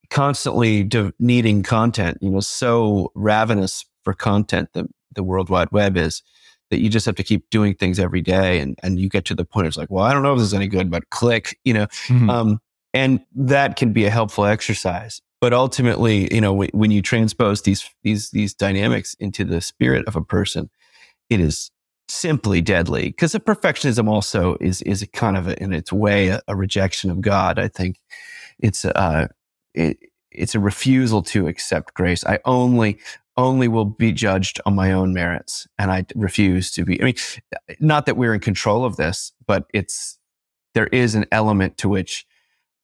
constantly 0.08 0.82
de- 0.82 1.12
needing 1.18 1.62
content, 1.62 2.16
you 2.22 2.30
know, 2.30 2.40
so 2.40 3.12
ravenous 3.14 3.84
for 4.04 4.14
content 4.14 4.70
that 4.72 4.86
the 5.14 5.22
World 5.22 5.50
Wide 5.50 5.70
Web 5.70 5.96
is 5.98 6.22
that 6.70 6.80
you 6.80 6.88
just 6.88 7.04
have 7.04 7.16
to 7.16 7.22
keep 7.22 7.50
doing 7.50 7.74
things 7.74 7.98
every 7.98 8.22
day. 8.22 8.58
And, 8.58 8.78
and 8.82 8.98
you 8.98 9.08
get 9.08 9.26
to 9.26 9.34
the 9.34 9.44
point, 9.44 9.66
it's 9.66 9.76
like, 9.76 9.90
well, 9.90 10.04
I 10.04 10.14
don't 10.14 10.22
know 10.22 10.32
if 10.32 10.38
this 10.38 10.46
is 10.46 10.54
any 10.54 10.68
good, 10.68 10.90
but 10.90 11.10
click, 11.10 11.58
you 11.64 11.74
know, 11.74 11.86
mm-hmm. 12.06 12.30
um, 12.30 12.60
and 12.92 13.20
that 13.34 13.76
can 13.76 13.92
be 13.92 14.04
a 14.04 14.10
helpful 14.10 14.44
exercise. 14.44 15.20
But 15.40 15.52
ultimately, 15.52 16.32
you 16.34 16.40
know, 16.40 16.52
w- 16.52 16.70
when 16.72 16.90
you 16.90 17.00
transpose 17.02 17.62
these, 17.62 17.88
these, 18.02 18.30
these 18.30 18.52
dynamics 18.52 19.14
into 19.14 19.44
the 19.44 19.60
spirit 19.60 20.06
of 20.06 20.16
a 20.16 20.22
person, 20.22 20.70
it 21.30 21.40
is 21.40 21.70
simply 22.10 22.60
deadly 22.60 23.06
because 23.06 23.32
the 23.32 23.40
perfectionism 23.40 24.08
also 24.08 24.56
is 24.60 24.82
is 24.82 25.06
kind 25.12 25.36
of 25.36 25.46
a, 25.46 25.62
in 25.62 25.72
its 25.72 25.92
way 25.92 26.28
a, 26.28 26.42
a, 26.48 26.56
rejection 26.56 27.08
of 27.08 27.20
God. 27.20 27.56
I 27.56 27.68
think 27.68 27.98
it's 28.58 28.84
uh 28.84 29.28
it, 29.74 29.96
it's 30.32 30.56
a 30.56 30.60
refusal 30.60 31.22
to 31.22 31.46
accept 31.46 31.94
grace. 31.94 32.24
I 32.26 32.40
only 32.44 32.98
only 33.36 33.68
will 33.68 33.84
be 33.84 34.12
judged 34.12 34.60
on 34.66 34.74
my 34.74 34.92
own 34.92 35.14
merits, 35.14 35.66
and 35.78 35.90
I 35.90 36.04
refuse 36.14 36.70
to 36.72 36.84
be. 36.84 37.00
I 37.00 37.04
mean, 37.06 37.14
not 37.78 38.06
that 38.06 38.16
we're 38.16 38.34
in 38.34 38.40
control 38.40 38.84
of 38.84 38.96
this, 38.96 39.32
but 39.46 39.66
it's 39.72 40.18
there 40.74 40.88
is 40.88 41.14
an 41.14 41.26
element 41.32 41.78
to 41.78 41.88
which 41.88 42.26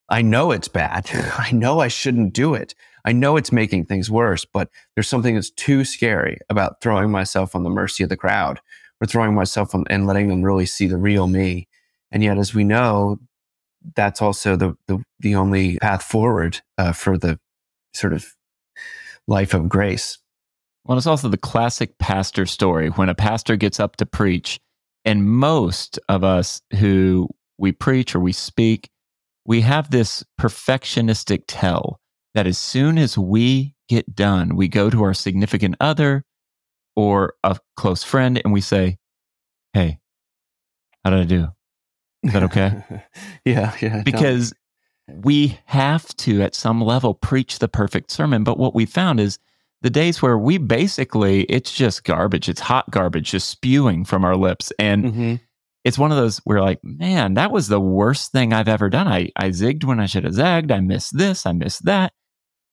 I 0.09 0.23
know 0.23 0.53
it's 0.53 0.69
bad. 0.69 1.09
I 1.39 1.51
know 1.53 1.81
I 1.81 1.89
shouldn't 1.89 2.33
do 2.33 2.55
it. 2.55 2.75
I 3.05 3.13
know 3.13 3.37
it's 3.37 3.53
making 3.53 3.87
things 3.87 4.11
worse, 4.11 4.45
but 4.45 4.69
there's 4.95 5.09
something 5.09 5.35
that's 5.35 5.51
too 5.51 5.85
scary 5.85 6.39
about 6.49 6.81
throwing 6.81 7.11
myself 7.11 7.55
on 7.55 7.63
the 7.63 7.71
mercy 7.71 8.03
of 8.03 8.09
the 8.09 8.17
crowd 8.17 8.61
or 9.01 9.07
throwing 9.07 9.35
myself 9.35 9.75
on 9.75 9.85
and 9.89 10.07
letting 10.07 10.29
them 10.29 10.43
really 10.43 10.67
see 10.67 10.87
the 10.87 10.97
real 10.97 11.29
me. 11.29 11.69
And 12.11 12.23
yet, 12.23 12.39
as 12.39 12.55
we 12.55 12.65
know, 12.65 13.19
that's 13.95 14.21
also 14.21 14.57
the 14.57 14.77
the, 14.89 15.03
the 15.21 15.35
only 15.35 15.79
path 15.79 16.03
forward 16.03 16.61
uh, 16.79 16.93
for 16.93 17.17
the 17.17 17.39
sort 17.95 18.13
of 18.13 18.27
life 19.29 19.55
of 19.55 19.69
grace. 19.69 20.19
Well, 20.85 20.99
it's 20.99 21.07
also 21.07 21.29
the 21.29 21.37
classic 21.37 21.99
pastor 21.99 22.47
story 22.47 22.89
when 22.91 23.09
a 23.09 23.15
pastor 23.15 23.57
gets 23.57 23.81
up 23.81 23.97
to 23.97 24.07
preach, 24.07 24.61
and 25.05 25.25
most 25.25 25.99
of 26.09 26.25
us 26.25 26.61
who 26.79 27.29
we 27.59 27.73
preach 27.73 28.15
or 28.15 28.21
we 28.21 28.33
speak, 28.33 28.91
we 29.47 29.61
have 29.63 29.91
this 29.91 30.25
perfectionistic 30.41 31.45
tell 31.47 32.01
that 32.35 32.47
as 32.47 32.59
soon 32.59 32.99
as 32.99 33.17
we 33.17 33.75
get 33.89 34.15
done, 34.15 34.57
we 34.57 34.69
go 34.69 34.91
to 34.91 35.03
our 35.05 35.15
significant 35.15 35.77
other 35.81 36.25
or 36.97 37.35
a 37.45 37.59
close 37.77 38.03
friend 38.03 38.41
and 38.45 38.53
we 38.53 38.61
say, 38.61 38.99
Hey, 39.73 39.99
how 41.05 41.11
did 41.11 41.21
I 41.21 41.25
do? 41.25 41.49
Is 42.23 42.33
that 42.33 42.43
okay? 42.45 42.83
yeah, 43.45 43.75
yeah. 43.81 44.03
Because 44.03 44.53
we 45.09 45.59
have 45.67 46.09
to, 46.17 46.43
at 46.43 46.55
some 46.55 46.81
level, 46.81 47.15
preach 47.15 47.61
the 47.61 47.69
perfect 47.69 48.11
sermon. 48.11 48.43
But 48.43 48.59
what 48.59 48.75
we 48.75 48.87
found 48.87 49.21
is 49.21 49.39
the 49.83 49.91
days 49.91 50.21
where 50.21 50.37
we 50.37 50.59
basically, 50.59 51.45
it's 51.45 51.73
just 51.73 52.03
garbage, 52.03 52.49
it's 52.49 52.61
hot 52.61 52.91
garbage 52.91 53.31
just 53.31 53.49
spewing 53.49 54.05
from 54.05 54.25
our 54.25 54.37
lips. 54.37 54.73
And 54.79 55.05
mm-hmm. 55.05 55.35
It's 55.87 55.99
one 55.99 56.11
of 56.11 56.17
those 56.17 56.39
where, 56.39 56.61
like, 56.61 56.83
man, 56.83 57.35
that 57.35 57.53
was 57.53 57.69
the 57.69 57.79
worst 57.79 58.33
thing 58.33 58.53
I've 58.53 58.67
ever 58.67 58.91
done. 58.91 59.07
I, 59.07 59.31
I 59.37 59.51
zigged 59.51 59.85
when 59.85 60.01
I 60.01 60.07
should 60.07 60.25
have 60.25 60.35
zagged. 60.35 60.73
I 60.73 60.81
missed 60.81 61.17
this, 61.17 61.47
I 61.47 61.53
missed 61.53 61.85
that. 61.85 62.13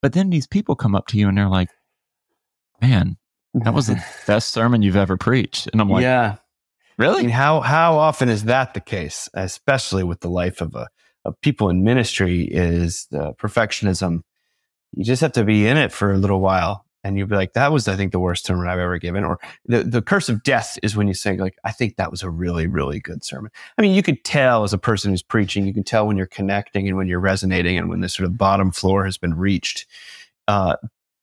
But 0.01 0.13
then 0.13 0.31
these 0.31 0.47
people 0.47 0.75
come 0.75 0.95
up 0.95 1.05
to 1.09 1.19
you 1.19 1.29
and 1.29 1.37
they're 1.37 1.47
like, 1.47 1.69
man, 2.81 3.17
that 3.53 3.75
was 3.75 3.85
the 3.85 4.03
best 4.27 4.49
sermon 4.49 4.81
you've 4.81 4.95
ever 4.95 5.15
preached. 5.15 5.69
And 5.71 5.79
I'm 5.79 5.89
like, 5.89 6.01
yeah, 6.01 6.37
really? 6.97 7.19
I 7.19 7.21
mean, 7.21 7.29
how, 7.29 7.59
how 7.59 7.97
often 7.99 8.29
is 8.29 8.45
that 8.45 8.73
the 8.73 8.81
case, 8.81 9.29
especially 9.35 10.03
with 10.03 10.21
the 10.21 10.29
life 10.29 10.59
of 10.59 10.73
a, 10.73 10.87
of 11.23 11.39
people 11.41 11.69
in 11.69 11.83
ministry 11.83 12.41
is 12.41 13.05
the 13.11 13.33
perfectionism 13.33 14.21
you 14.95 15.03
just 15.03 15.21
have 15.21 15.31
to 15.33 15.43
be 15.43 15.65
in 15.67 15.77
it 15.77 15.91
for 15.91 16.13
a 16.13 16.17
little 16.17 16.39
while 16.39 16.82
and 17.03 17.17
you'll 17.17 17.27
be 17.27 17.35
like, 17.35 17.53
that 17.53 17.71
was, 17.71 17.87
I 17.87 17.95
think, 17.95 18.11
the 18.11 18.19
worst 18.19 18.45
sermon 18.45 18.67
I've 18.67 18.79
ever 18.79 18.97
given. 18.97 19.23
Or 19.23 19.39
the, 19.65 19.83
the 19.83 20.01
curse 20.01 20.29
of 20.29 20.43
death 20.43 20.77
is 20.81 20.95
when 20.95 21.07
you 21.07 21.13
say, 21.13 21.37
like, 21.37 21.57
I 21.63 21.71
think 21.71 21.97
that 21.97 22.11
was 22.11 22.23
a 22.23 22.29
really, 22.29 22.67
really 22.67 22.99
good 22.99 23.23
sermon. 23.23 23.51
I 23.77 23.81
mean, 23.81 23.93
you 23.93 24.01
could 24.01 24.23
tell 24.23 24.63
as 24.63 24.73
a 24.73 24.77
person 24.77 25.11
who's 25.11 25.21
preaching, 25.21 25.67
you 25.67 25.73
can 25.73 25.83
tell 25.83 26.07
when 26.07 26.17
you're 26.17 26.25
connecting 26.25 26.87
and 26.87 26.95
when 26.95 27.07
you're 27.07 27.19
resonating 27.19 27.77
and 27.77 27.89
when 27.89 27.99
the 27.99 28.09
sort 28.09 28.25
of 28.25 28.37
bottom 28.37 28.71
floor 28.71 29.05
has 29.05 29.17
been 29.17 29.33
reached. 29.33 29.85
Uh, 30.47 30.75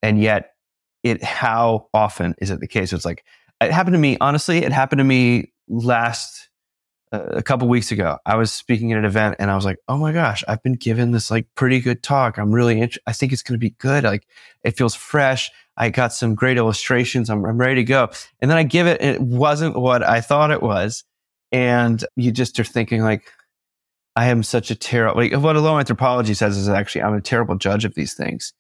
and 0.03 0.21
yet, 0.21 0.55
it, 1.03 1.23
how 1.23 1.89
often 1.95 2.35
is 2.39 2.51
it 2.51 2.61
the 2.61 2.69
case? 2.69 2.93
It's 2.93 3.05
like, 3.05 3.25
it 3.61 3.73
happened 3.73 3.95
to 3.95 3.99
me, 3.99 4.19
honestly, 4.21 4.59
it 4.59 4.73
happened 4.73 4.99
to 4.99 5.05
me 5.05 5.53
last 5.69 6.51
a 7.13 7.43
couple 7.43 7.67
weeks 7.69 7.91
ago, 7.91 8.19
I 8.25 8.37
was 8.37 8.53
speaking 8.53 8.93
at 8.93 8.99
an 8.99 9.05
event 9.05 9.37
and 9.39 9.51
I 9.51 9.57
was 9.57 9.65
like, 9.65 9.79
"Oh 9.89 9.97
my 9.97 10.13
gosh, 10.13 10.45
I've 10.47 10.63
been 10.63 10.75
given 10.75 11.11
this 11.11 11.31
like 11.31 11.47
pretty 11.57 11.81
good 11.81 12.03
talk. 12.03 12.39
I'm 12.39 12.53
really, 12.53 12.81
int- 12.81 12.99
I 13.07 13.13
think 13.13 13.33
it's 13.33 13.43
going 13.43 13.59
to 13.59 13.65
be 13.65 13.71
good. 13.71 14.05
Like, 14.05 14.27
it 14.63 14.77
feels 14.77 14.95
fresh. 14.95 15.51
I 15.81 15.91
got 15.91 16.13
some 16.13 16.35
great 16.35 16.57
illustrations. 16.57 17.31
I'm, 17.31 17.45
I'm 17.45 17.59
ready 17.59 17.77
to 17.77 17.85
go." 17.85 18.11
And 18.41 18.51
then 18.51 18.59
I 18.59 18.63
give 18.63 18.87
it, 18.87 19.01
it 19.03 19.21
wasn't 19.21 19.77
what 19.77 20.03
I 20.03 20.21
thought 20.21 20.51
it 20.51 20.63
was, 20.63 21.05
and 21.53 22.05
you 22.17 22.31
just 22.31 22.61
are 22.61 22.65
thinking 22.65 23.03
like, 23.03 23.25
"I 24.15 24.27
am 24.29 24.43
such 24.43 24.71
a 24.71 24.77
terrible." 24.77 25.23
Like, 25.23 25.33
what 25.33 25.57
a 25.57 25.61
low 25.61 25.79
anthropology 25.79 26.35
says 26.35 26.57
is 26.57 26.69
actually, 26.69 27.03
I'm 27.03 27.15
a 27.15 27.21
terrible 27.21 27.57
judge 27.57 27.85
of 27.85 27.95
these 27.95 28.15
things, 28.15 28.53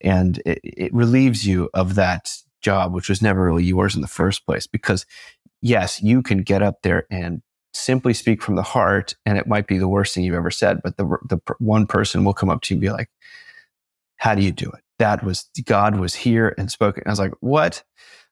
and 0.00 0.40
it, 0.46 0.60
it 0.62 0.94
relieves 0.94 1.46
you 1.46 1.70
of 1.74 1.96
that 1.96 2.30
job, 2.62 2.94
which 2.94 3.08
was 3.08 3.22
never 3.22 3.44
really 3.44 3.64
yours 3.64 3.94
in 3.94 4.02
the 4.02 4.08
first 4.08 4.46
place, 4.46 4.66
because 4.66 5.06
yes, 5.62 6.02
you 6.02 6.22
can 6.22 6.42
get 6.42 6.62
up 6.62 6.82
there 6.82 7.06
and 7.10 7.42
simply 7.76 8.14
speak 8.14 8.42
from 8.42 8.56
the 8.56 8.62
heart 8.62 9.14
and 9.26 9.36
it 9.36 9.46
might 9.46 9.66
be 9.66 9.78
the 9.78 9.88
worst 9.88 10.14
thing 10.14 10.24
you've 10.24 10.34
ever 10.34 10.50
said 10.50 10.80
but 10.82 10.96
the 10.96 11.04
the 11.28 11.38
one 11.58 11.86
person 11.86 12.24
will 12.24 12.32
come 12.32 12.48
up 12.48 12.62
to 12.62 12.72
you 12.72 12.76
and 12.76 12.80
be 12.80 12.90
like 12.90 13.10
how 14.16 14.34
do 14.34 14.42
you 14.42 14.50
do 14.50 14.70
it 14.70 14.80
that 14.98 15.22
was 15.22 15.48
god 15.64 15.98
was 15.98 16.14
here 16.14 16.54
and 16.58 16.70
spoken 16.70 17.02
i 17.06 17.10
was 17.10 17.18
like 17.18 17.32
what 17.40 17.82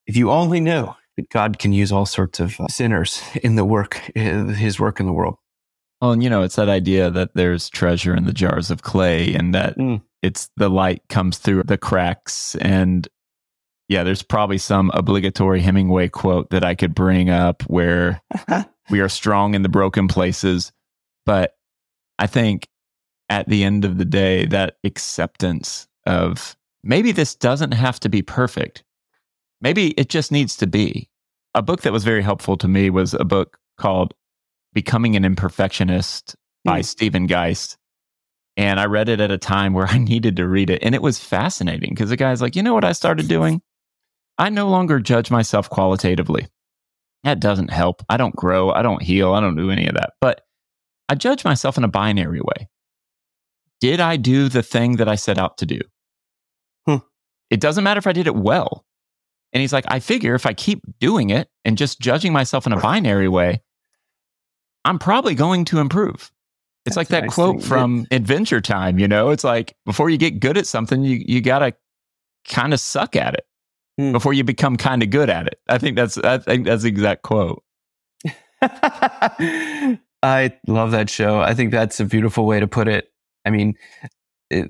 if 0.07 0.17
you 0.17 0.31
only 0.31 0.61
knew 0.61 0.89
that 1.17 1.29
god 1.31 1.59
can 1.59 1.73
use 1.73 1.93
all 1.93 2.07
sorts 2.07 2.41
of 2.41 2.59
uh, 2.61 2.69
sinners 2.69 3.23
in 3.43 3.57
the 3.57 3.65
work 3.65 4.11
in 4.15 4.49
his 4.49 4.79
work 4.81 5.01
in 5.01 5.07
the 5.07 5.13
world 5.13 5.37
well 6.01 6.13
and 6.13 6.23
you 6.23 6.31
know 6.31 6.43
it's 6.43 6.57
that 6.57 6.69
idea 6.69 7.11
that 7.11 7.35
there's 7.35 7.69
treasure 7.69 8.15
in 8.15 8.25
the 8.25 8.33
jars 8.33 8.71
of 8.71 8.83
clay 8.83 9.35
and 9.35 9.55
that 9.55 9.77
mm. 9.77 10.01
it's 10.23 10.51
the 10.57 10.69
light 10.69 11.03
comes 11.09 11.39
through 11.39 11.63
the 11.63 11.79
cracks 11.79 12.55
and 12.57 13.09
yeah, 13.89 14.03
there's 14.03 14.23
probably 14.23 14.59
some 14.59 14.91
obligatory 14.95 15.61
Hemingway 15.61 16.09
quote 16.09 16.51
that 16.51 16.65
I 16.65 16.75
could 16.75 16.95
bring 16.95 17.29
up 17.31 17.63
where 17.65 18.23
we 18.91 19.01
are 19.01 19.09
strong 19.09 19.55
in 19.55 19.63
the 19.63 19.69
broken 19.69 20.09
places. 20.09 20.73
But 21.27 21.55
I 22.19 22.27
think 22.27 22.69
at 23.29 23.49
the 23.49 23.65
end 23.65 23.85
of 23.85 23.99
the 23.99 24.05
day, 24.05 24.47
that 24.47 24.77
acceptance 24.85 25.87
of 26.07 26.57
maybe 26.83 27.13
this 27.13 27.35
doesn't 27.35 27.73
have 27.73 28.01
to 28.01 28.09
be 28.09 28.23
perfect. 28.23 28.85
Maybe 29.61 29.91
it 29.93 30.09
just 30.09 30.33
needs 30.33 30.57
to 30.59 30.67
be. 30.67 31.09
A 31.55 31.63
book 31.63 31.83
that 31.83 31.93
was 31.93 32.05
very 32.05 32.23
helpful 32.23 32.57
to 32.59 32.69
me 32.69 32.91
was 32.91 33.15
a 33.15 33.25
book 33.25 33.59
called 33.79 34.13
Becoming 34.73 35.17
an 35.17 35.23
Imperfectionist 35.23 36.35
by 36.65 36.81
mm. 36.81 36.85
Stephen 36.85 37.27
Guise. 37.27 37.77
And 38.57 38.79
I 38.79 38.87
read 38.87 39.09
it 39.09 39.21
at 39.21 39.31
a 39.31 39.39
time 39.39 39.73
where 39.73 39.87
I 39.89 39.99
needed 39.99 40.37
to 40.37 40.47
read 40.49 40.71
it. 40.71 40.83
And 40.83 40.95
it 40.95 41.03
was 41.03 41.19
fascinating 41.19 41.91
because 41.91 42.11
the 42.11 42.17
guy's 42.17 42.43
like, 42.43 42.57
you 42.57 42.63
know 42.63 42.75
what 42.75 42.85
I 42.85 42.93
started 42.93 43.29
doing? 43.29 43.63
I 44.37 44.49
no 44.51 44.69
longer 44.69 44.99
judge 44.99 45.31
myself 45.31 45.71
qualitatively. 45.71 46.49
That 47.23 47.41
doesn't 47.41 47.71
help. 47.71 48.03
I 48.09 48.17
don't 48.17 48.37
grow. 48.37 48.71
I 48.71 48.83
don't 48.83 49.03
heal. 49.03 49.33
I 49.33 49.41
don't 49.41 49.57
do 49.57 49.71
any 49.71 49.87
of 49.87 49.95
that. 49.95 50.11
But 50.21 50.43
I 51.09 51.15
judge 51.15 51.45
myself 51.45 51.79
in 51.79 51.85
a 51.85 51.89
binary 51.89 52.41
way. 52.41 52.69
Did 53.81 54.01
I 54.01 54.17
do 54.17 54.49
the 54.49 54.63
thing 54.63 54.97
that 54.97 55.09
I 55.09 55.15
set 55.15 55.39
out 55.39 55.59
to 55.59 55.67
do? 55.67 55.81
It 57.51 57.61
doesn't 57.61 57.85
matter 57.85 57.99
if 57.99 58.07
I 58.07 58.13
did 58.13 58.27
it 58.27 58.35
well. 58.35 58.85
And 59.53 59.61
he's 59.61 59.73
like, 59.73 59.85
I 59.89 60.01
figure 60.01 60.35
if 60.35 60.47
I 60.47 60.53
keep 60.53 60.83
doing 60.99 61.31
it 61.31 61.49
and 61.65 61.79
just 61.79 62.01
judging 62.01 62.33
myself 62.33 62.67
in 62.67 62.73
a 62.73 62.81
binary 62.81 63.29
way, 63.29 63.63
I'm 64.85 64.99
probably 64.99 65.35
going 65.35 65.65
to 65.67 65.79
improve. 65.79 66.33
It's 66.87 66.97
That's 66.97 66.97
like 66.97 67.09
that 67.09 67.25
nice 67.25 67.35
quote 67.35 67.63
from 67.63 68.07
Adventure 68.11 68.61
Time, 68.61 68.99
you 68.99 69.09
know? 69.09 69.31
It's 69.31 69.45
like 69.45 69.75
before 69.87 70.11
you 70.11 70.19
get 70.19 70.41
good 70.41 70.59
at 70.59 70.67
something, 70.67 71.03
you, 71.03 71.23
you 71.25 71.41
got 71.41 71.61
to 71.61 71.73
kind 72.47 72.75
of 72.75 72.81
suck 72.81 73.17
at 73.17 73.35
it 73.35 73.47
hmm. 73.99 74.13
before 74.13 74.33
you 74.35 74.45
become 74.45 74.77
kind 74.77 75.03
of 75.03 75.11
good 75.11 75.31
at 75.31 75.47
it. 75.47 75.61
I 75.69 75.79
think 75.79 75.97
that's 75.97 76.19
I 76.19 76.39
think 76.39 76.67
that's 76.67 76.83
the 76.83 76.89
exact 76.89 77.23
quote. 77.23 77.63
I 78.63 80.57
love 80.67 80.91
that 80.93 81.11
show. 81.11 81.41
I 81.41 81.55
think 81.55 81.71
that's 81.71 82.01
a 82.01 82.05
beautiful 82.05 82.47
way 82.47 82.61
to 82.61 82.67
put 82.67 82.89
it. 82.89 83.13
I 83.45 83.51
mean, 83.51 83.75
it, 84.51 84.69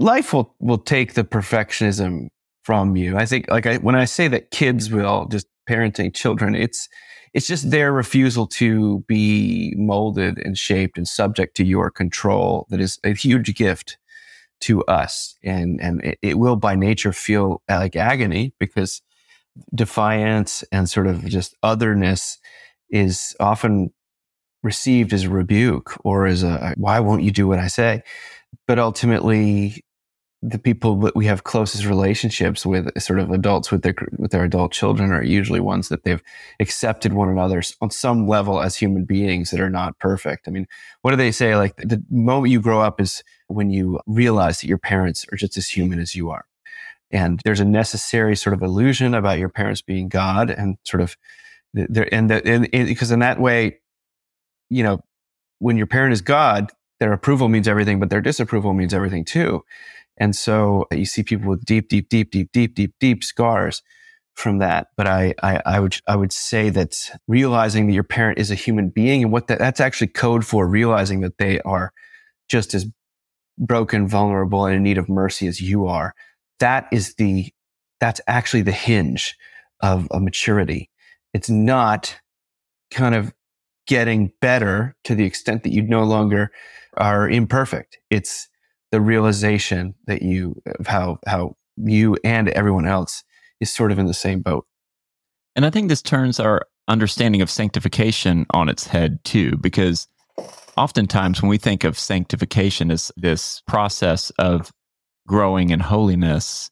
life 0.00 0.32
will 0.32 0.54
will 0.58 0.78
take 0.78 1.14
the 1.14 1.24
perfectionism 1.24 2.28
from 2.62 2.96
you. 2.96 3.16
I 3.16 3.26
think 3.26 3.48
like 3.48 3.66
I, 3.66 3.76
when 3.76 3.94
I 3.94 4.06
say 4.06 4.26
that 4.28 4.50
kids 4.50 4.90
will 4.90 5.26
just 5.26 5.46
parenting 5.68 6.12
children, 6.14 6.54
it's 6.54 6.88
it's 7.32 7.46
just 7.46 7.70
their 7.70 7.92
refusal 7.92 8.46
to 8.46 9.04
be 9.06 9.72
molded 9.76 10.38
and 10.38 10.58
shaped 10.58 10.98
and 10.98 11.06
subject 11.06 11.56
to 11.56 11.64
your 11.64 11.90
control 11.90 12.66
that 12.70 12.80
is 12.80 12.98
a 13.04 13.14
huge 13.14 13.54
gift 13.54 13.98
to 14.62 14.82
us. 14.84 15.36
And, 15.44 15.80
and 15.80 16.04
it, 16.04 16.18
it 16.22 16.38
will 16.38 16.56
by 16.56 16.74
nature 16.74 17.12
feel 17.12 17.62
like 17.68 17.94
agony 17.94 18.52
because 18.58 19.00
defiance 19.74 20.64
and 20.72 20.88
sort 20.88 21.06
of 21.06 21.24
just 21.24 21.54
otherness 21.62 22.38
is 22.90 23.36
often 23.38 23.92
received 24.62 25.12
as 25.12 25.24
a 25.24 25.30
rebuke 25.30 25.96
or 26.04 26.26
as 26.26 26.42
a, 26.42 26.74
why 26.76 26.98
won't 26.98 27.22
you 27.22 27.30
do 27.30 27.46
what 27.46 27.60
I 27.60 27.68
say? 27.68 28.02
But 28.66 28.80
ultimately, 28.80 29.84
the 30.42 30.58
people 30.58 30.96
that 31.00 31.14
we 31.14 31.26
have 31.26 31.44
closest 31.44 31.84
relationships 31.84 32.64
with, 32.64 32.90
sort 33.00 33.18
of 33.18 33.30
adults 33.30 33.70
with 33.70 33.82
their 33.82 33.94
with 34.16 34.30
their 34.30 34.44
adult 34.44 34.72
children, 34.72 35.12
are 35.12 35.22
usually 35.22 35.60
ones 35.60 35.88
that 35.90 36.04
they've 36.04 36.22
accepted 36.58 37.12
one 37.12 37.28
another 37.28 37.62
on 37.82 37.90
some 37.90 38.26
level 38.26 38.60
as 38.60 38.76
human 38.76 39.04
beings 39.04 39.50
that 39.50 39.60
are 39.60 39.68
not 39.68 39.98
perfect. 39.98 40.48
I 40.48 40.50
mean, 40.50 40.66
what 41.02 41.10
do 41.10 41.18
they 41.18 41.30
say? 41.30 41.56
Like 41.56 41.76
the 41.76 42.02
moment 42.10 42.52
you 42.52 42.60
grow 42.60 42.80
up 42.80 43.00
is 43.00 43.22
when 43.48 43.70
you 43.70 44.00
realize 44.06 44.60
that 44.60 44.68
your 44.68 44.78
parents 44.78 45.26
are 45.30 45.36
just 45.36 45.58
as 45.58 45.68
human 45.68 45.98
as 45.98 46.14
you 46.16 46.30
are, 46.30 46.46
and 47.10 47.40
there's 47.44 47.60
a 47.60 47.64
necessary 47.64 48.34
sort 48.34 48.54
of 48.54 48.62
illusion 48.62 49.14
about 49.14 49.38
your 49.38 49.50
parents 49.50 49.82
being 49.82 50.08
God, 50.08 50.48
and 50.48 50.78
sort 50.84 51.02
of 51.02 51.18
there 51.74 52.12
and, 52.12 52.28
because 52.70 53.10
in 53.10 53.18
that 53.18 53.40
way, 53.40 53.78
you 54.70 54.82
know, 54.82 55.00
when 55.58 55.76
your 55.76 55.86
parent 55.86 56.14
is 56.14 56.22
God, 56.22 56.72
their 56.98 57.12
approval 57.12 57.48
means 57.48 57.68
everything, 57.68 58.00
but 58.00 58.08
their 58.08 58.22
disapproval 58.22 58.72
means 58.72 58.94
everything 58.94 59.24
too. 59.24 59.64
And 60.20 60.36
so 60.36 60.86
you 60.92 61.06
see 61.06 61.22
people 61.22 61.48
with 61.48 61.64
deep, 61.64 61.88
deep, 61.88 62.10
deep, 62.10 62.30
deep, 62.30 62.52
deep, 62.52 62.74
deep, 62.74 62.94
deep 63.00 63.24
scars 63.24 63.82
from 64.34 64.58
that. 64.58 64.88
But 64.96 65.06
I, 65.06 65.34
I, 65.42 65.62
I 65.66 65.80
would, 65.80 65.96
I 66.06 66.14
would 66.14 66.32
say 66.32 66.68
that 66.70 67.10
realizing 67.26 67.86
that 67.86 67.94
your 67.94 68.04
parent 68.04 68.38
is 68.38 68.50
a 68.50 68.54
human 68.54 68.90
being 68.90 69.22
and 69.22 69.32
what 69.32 69.48
that, 69.48 69.58
that's 69.58 69.80
actually 69.80 70.08
code 70.08 70.46
for 70.46 70.68
realizing 70.68 71.20
that 71.22 71.38
they 71.38 71.60
are 71.62 71.92
just 72.48 72.74
as 72.74 72.86
broken, 73.58 74.06
vulnerable, 74.06 74.66
and 74.66 74.76
in 74.76 74.82
need 74.82 74.98
of 74.98 75.08
mercy 75.08 75.46
as 75.46 75.60
you 75.60 75.86
are. 75.86 76.14
That 76.60 76.86
is 76.92 77.14
the, 77.14 77.50
that's 77.98 78.20
actually 78.26 78.62
the 78.62 78.72
hinge 78.72 79.34
of 79.82 80.06
a 80.10 80.20
maturity. 80.20 80.90
It's 81.32 81.50
not 81.50 82.18
kind 82.90 83.14
of 83.14 83.32
getting 83.86 84.32
better 84.40 84.94
to 85.04 85.14
the 85.14 85.24
extent 85.24 85.62
that 85.62 85.72
you 85.72 85.82
no 85.82 86.04
longer 86.04 86.50
are 86.96 87.28
imperfect. 87.28 87.98
It's 88.10 88.48
the 88.92 89.00
realization 89.00 89.94
that 90.06 90.22
you 90.22 90.60
of 90.78 90.86
how 90.86 91.18
how 91.26 91.56
you 91.76 92.16
and 92.24 92.48
everyone 92.50 92.86
else 92.86 93.24
is 93.60 93.72
sort 93.72 93.92
of 93.92 93.98
in 93.98 94.06
the 94.06 94.14
same 94.14 94.40
boat. 94.40 94.66
And 95.56 95.66
I 95.66 95.70
think 95.70 95.88
this 95.88 96.02
turns 96.02 96.40
our 96.40 96.66
understanding 96.88 97.42
of 97.42 97.50
sanctification 97.50 98.46
on 98.50 98.68
its 98.68 98.86
head 98.86 99.22
too, 99.24 99.56
because 99.58 100.08
oftentimes 100.76 101.42
when 101.42 101.48
we 101.48 101.58
think 101.58 101.84
of 101.84 101.98
sanctification 101.98 102.90
as 102.90 103.12
this 103.16 103.62
process 103.66 104.30
of 104.38 104.72
growing 105.26 105.70
in 105.70 105.80
holiness, 105.80 106.70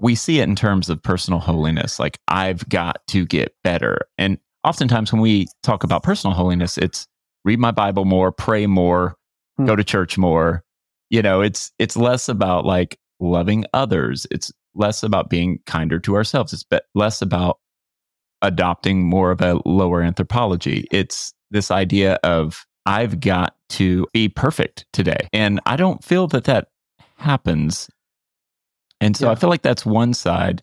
we 0.00 0.14
see 0.14 0.40
it 0.40 0.48
in 0.48 0.56
terms 0.56 0.88
of 0.88 1.02
personal 1.02 1.40
holiness. 1.40 1.98
Like, 1.98 2.18
I've 2.28 2.68
got 2.68 3.06
to 3.08 3.26
get 3.26 3.54
better. 3.62 3.98
And 4.18 4.38
oftentimes 4.64 5.12
when 5.12 5.20
we 5.20 5.46
talk 5.62 5.84
about 5.84 6.02
personal 6.02 6.34
holiness, 6.34 6.78
it's 6.78 7.06
read 7.44 7.58
my 7.58 7.70
Bible 7.70 8.04
more, 8.04 8.32
pray 8.32 8.66
more, 8.66 9.16
hmm. 9.56 9.66
go 9.66 9.76
to 9.76 9.84
church 9.84 10.16
more, 10.16 10.64
you 11.10 11.22
know 11.22 11.40
it's 11.40 11.72
it's 11.78 11.96
less 11.96 12.28
about 12.28 12.64
like 12.64 12.98
loving 13.20 13.64
others 13.74 14.26
it's 14.30 14.50
less 14.74 15.02
about 15.02 15.28
being 15.28 15.58
kinder 15.66 15.98
to 15.98 16.14
ourselves 16.14 16.52
it's 16.52 16.64
less 16.94 17.20
about 17.20 17.58
adopting 18.42 19.04
more 19.08 19.30
of 19.30 19.40
a 19.40 19.60
lower 19.66 20.02
anthropology. 20.02 20.86
It's 20.90 21.32
this 21.50 21.70
idea 21.70 22.14
of 22.22 22.64
i've 22.86 23.20
got 23.20 23.56
to 23.68 24.06
be 24.14 24.26
perfect 24.26 24.86
today 24.92 25.28
and 25.34 25.60
i 25.66 25.76
don't 25.76 26.02
feel 26.02 26.26
that 26.28 26.44
that 26.44 26.68
happens. 27.16 27.90
And 29.00 29.16
so 29.16 29.26
yeah. 29.26 29.32
i 29.32 29.34
feel 29.34 29.50
like 29.50 29.62
that's 29.62 29.84
one 29.84 30.14
side. 30.14 30.62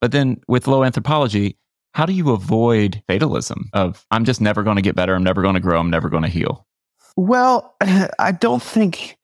But 0.00 0.12
then 0.12 0.40
with 0.48 0.66
low 0.66 0.84
anthropology 0.84 1.56
how 1.94 2.06
do 2.06 2.12
you 2.12 2.30
avoid 2.30 3.02
fatalism 3.08 3.68
of 3.72 4.06
i'm 4.12 4.24
just 4.24 4.40
never 4.40 4.62
going 4.62 4.76
to 4.76 4.82
get 4.82 4.94
better 4.94 5.14
i'm 5.14 5.24
never 5.24 5.42
going 5.42 5.54
to 5.54 5.60
grow 5.60 5.80
i'm 5.80 5.90
never 5.90 6.08
going 6.08 6.22
to 6.22 6.28
heal? 6.28 6.66
Well 7.16 7.74
i 8.18 8.32
don't 8.32 8.62
think 8.62 9.16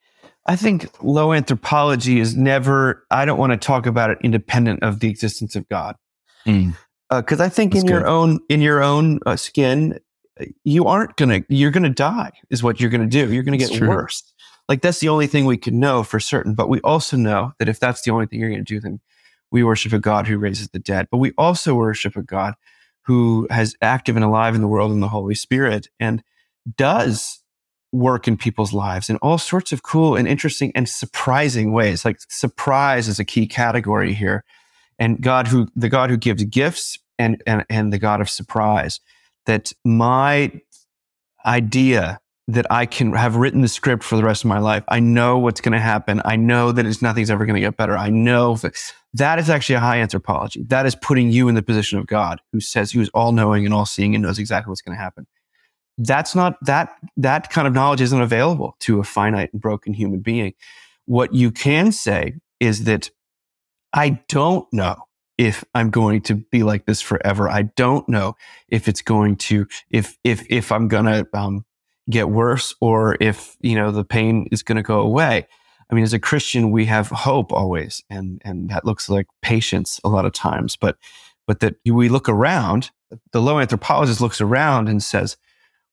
I 0.46 0.56
think 0.56 0.88
low 1.02 1.32
anthropology 1.32 2.20
is 2.20 2.36
never, 2.36 3.04
I 3.10 3.24
don't 3.24 3.38
want 3.38 3.52
to 3.52 3.56
talk 3.56 3.86
about 3.86 4.10
it 4.10 4.18
independent 4.22 4.82
of 4.82 5.00
the 5.00 5.08
existence 5.08 5.56
of 5.56 5.68
God. 5.68 5.96
Because 6.44 6.62
mm. 6.62 6.74
uh, 7.10 7.44
I 7.44 7.48
think 7.48 7.72
That's 7.72 7.82
in 7.82 7.88
good. 7.88 7.94
your 7.94 8.06
own, 8.06 8.40
in 8.48 8.60
your 8.60 8.82
own 8.82 9.18
uh, 9.26 9.36
skin, 9.36 9.98
you 10.64 10.86
aren't 10.86 11.16
going 11.16 11.42
to, 11.42 11.54
you're 11.54 11.70
going 11.70 11.82
to 11.82 11.90
die 11.90 12.30
is 12.50 12.62
what 12.62 12.80
you're 12.80 12.90
going 12.90 13.00
to 13.00 13.06
do. 13.06 13.32
You're 13.32 13.42
going 13.42 13.58
to 13.58 13.66
get 13.66 13.80
worse. 13.80 14.22
Like 14.68 14.82
that's 14.82 15.00
the 15.00 15.08
only 15.08 15.26
thing 15.26 15.46
we 15.46 15.56
can 15.56 15.80
know 15.80 16.02
for 16.02 16.20
certain. 16.20 16.54
But 16.54 16.68
we 16.68 16.80
also 16.82 17.16
know 17.16 17.52
that 17.58 17.68
if 17.68 17.80
that's 17.80 18.02
the 18.02 18.10
only 18.10 18.26
thing 18.26 18.40
you're 18.40 18.50
going 18.50 18.64
to 18.64 18.74
do, 18.74 18.80
then 18.80 19.00
we 19.50 19.64
worship 19.64 19.92
a 19.92 19.98
God 19.98 20.26
who 20.26 20.38
raises 20.38 20.68
the 20.68 20.78
dead. 20.78 21.08
But 21.10 21.18
we 21.18 21.32
also 21.38 21.74
worship 21.74 22.16
a 22.16 22.22
God 22.22 22.54
who 23.02 23.46
has 23.50 23.76
active 23.80 24.16
and 24.16 24.24
alive 24.24 24.54
in 24.54 24.60
the 24.60 24.68
world 24.68 24.92
in 24.92 25.00
the 25.00 25.08
Holy 25.08 25.34
Spirit 25.34 25.88
and 26.00 26.22
does 26.76 27.42
work 27.96 28.28
in 28.28 28.36
people's 28.36 28.72
lives 28.72 29.10
in 29.10 29.16
all 29.16 29.38
sorts 29.38 29.72
of 29.72 29.82
cool 29.82 30.16
and 30.16 30.28
interesting 30.28 30.72
and 30.74 30.88
surprising 30.88 31.72
ways. 31.72 32.04
Like 32.04 32.18
surprise 32.28 33.08
is 33.08 33.18
a 33.18 33.24
key 33.24 33.46
category 33.46 34.12
here. 34.12 34.44
And 34.98 35.20
God 35.20 35.48
who 35.48 35.68
the 35.76 35.88
God 35.88 36.10
who 36.10 36.16
gives 36.16 36.44
gifts 36.44 36.98
and 37.18 37.42
and, 37.46 37.64
and 37.68 37.92
the 37.92 37.98
God 37.98 38.20
of 38.20 38.30
surprise. 38.30 39.00
That 39.46 39.72
my 39.84 40.52
idea 41.44 42.20
that 42.48 42.66
I 42.70 42.86
can 42.86 43.12
have 43.12 43.36
written 43.36 43.60
the 43.60 43.68
script 43.68 44.04
for 44.04 44.16
the 44.16 44.22
rest 44.22 44.44
of 44.44 44.48
my 44.48 44.58
life. 44.58 44.84
I 44.88 45.00
know 45.00 45.36
what's 45.38 45.60
going 45.60 45.72
to 45.72 45.80
happen. 45.80 46.22
I 46.24 46.36
know 46.36 46.70
that 46.70 46.86
it's 46.86 47.02
nothing's 47.02 47.28
ever 47.28 47.44
going 47.44 47.54
to 47.54 47.60
get 47.60 47.76
better. 47.76 47.96
I 47.96 48.08
know 48.08 48.54
that, 48.56 48.74
that 49.14 49.40
is 49.40 49.50
actually 49.50 49.74
a 49.76 49.80
high 49.80 49.98
anthropology. 49.98 50.62
That 50.68 50.86
is 50.86 50.94
putting 50.94 51.30
you 51.30 51.48
in 51.48 51.56
the 51.56 51.62
position 51.62 51.98
of 51.98 52.06
God, 52.06 52.40
who 52.52 52.60
says 52.60 52.92
who 52.92 53.00
is 53.00 53.08
all 53.08 53.32
knowing 53.32 53.64
and 53.64 53.74
all 53.74 53.86
seeing 53.86 54.14
and 54.14 54.22
knows 54.22 54.38
exactly 54.38 54.70
what's 54.70 54.80
going 54.80 54.96
to 54.96 55.02
happen. 55.02 55.26
That's 55.98 56.34
not 56.34 56.56
that 56.62 56.94
that 57.16 57.50
kind 57.50 57.66
of 57.66 57.74
knowledge 57.74 58.00
isn't 58.00 58.20
available 58.20 58.76
to 58.80 59.00
a 59.00 59.04
finite 59.04 59.52
and 59.52 59.60
broken 59.60 59.94
human 59.94 60.20
being. 60.20 60.54
What 61.06 61.34
you 61.34 61.50
can 61.50 61.92
say 61.92 62.34
is 62.60 62.84
that 62.84 63.10
I 63.92 64.20
don't 64.28 64.70
know 64.72 64.96
if 65.38 65.64
I'm 65.74 65.90
going 65.90 66.22
to 66.22 66.34
be 66.34 66.62
like 66.62 66.86
this 66.86 67.00
forever. 67.00 67.48
I 67.48 67.62
don't 67.62 68.08
know 68.08 68.36
if 68.68 68.88
it's 68.88 69.02
going 69.02 69.36
to 69.36 69.66
if 69.90 70.18
if 70.24 70.46
if 70.50 70.70
I'm 70.72 70.88
gonna 70.88 71.26
um, 71.32 71.64
get 72.10 72.28
worse 72.28 72.74
or 72.80 73.16
if, 73.20 73.56
you 73.60 73.74
know, 73.74 73.90
the 73.90 74.04
pain 74.04 74.48
is 74.52 74.62
going 74.62 74.76
to 74.76 74.82
go 74.82 75.00
away. 75.00 75.46
I 75.90 75.94
mean, 75.94 76.04
as 76.04 76.12
a 76.12 76.18
Christian, 76.18 76.70
we 76.70 76.86
have 76.86 77.08
hope 77.08 77.52
always, 77.52 78.02
and 78.10 78.42
and 78.44 78.70
that 78.70 78.84
looks 78.84 79.08
like 79.08 79.26
patience 79.40 80.00
a 80.02 80.08
lot 80.08 80.26
of 80.26 80.32
times. 80.32 80.74
But 80.74 80.96
but 81.46 81.60
that 81.60 81.76
we 81.84 82.08
look 82.08 82.28
around, 82.28 82.90
the 83.30 83.40
low 83.40 83.60
anthropologist 83.60 84.20
looks 84.20 84.40
around 84.40 84.88
and 84.88 85.00
says, 85.00 85.36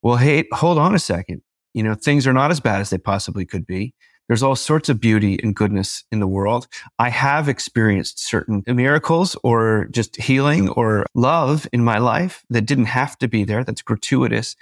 "Well, 0.04 0.18
hey, 0.18 0.46
hold 0.52 0.78
on 0.78 0.94
a 0.94 1.00
second. 1.00 1.42
You 1.74 1.82
know, 1.82 1.96
things 1.96 2.28
are 2.28 2.34
not 2.34 2.52
as 2.52 2.60
bad 2.60 2.82
as 2.82 2.92
they 2.92 3.00
possibly 3.00 3.46
could 3.46 3.66
be. 3.66 3.96
There's 4.28 4.44
all 4.44 4.56
sorts 4.56 4.88
of 4.90 5.02
beauty 5.02 5.40
and 5.42 5.56
goodness 5.56 6.04
in 6.12 6.20
the 6.20 6.28
world. 6.28 6.68
I 7.00 7.10
have 7.10 7.50
experienced 7.50 8.24
certain 8.24 8.64
miracles 8.68 9.36
or 9.44 9.88
just 9.92 10.16
healing 10.22 10.70
or 10.70 11.06
love 11.16 11.68
in 11.74 11.84
my 11.84 11.98
life 11.98 12.44
that 12.50 12.62
didn't 12.66 12.86
have 12.86 13.18
to 13.18 13.28
be 13.28 13.44
there. 13.44 13.64
That's 13.64 13.82
gratuitous 13.82 14.56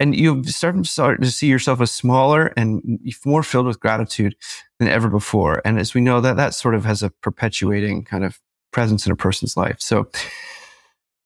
and 0.00 0.16
you 0.16 0.42
start, 0.44 1.22
to 1.22 1.30
see 1.30 1.46
yourself 1.46 1.80
as 1.82 1.92
smaller 1.92 2.52
and 2.56 2.98
more 3.26 3.42
filled 3.42 3.66
with 3.66 3.78
gratitude 3.78 4.34
than 4.78 4.88
ever 4.88 5.08
before. 5.10 5.60
And 5.64 5.78
as 5.78 5.92
we 5.92 6.00
know 6.00 6.22
that 6.22 6.36
that 6.36 6.54
sort 6.54 6.74
of 6.74 6.86
has 6.86 7.02
a 7.02 7.10
perpetuating 7.10 8.04
kind 8.04 8.24
of 8.24 8.40
presence 8.72 9.04
in 9.04 9.12
a 9.12 9.16
person's 9.16 9.58
life. 9.58 9.76
So 9.78 10.08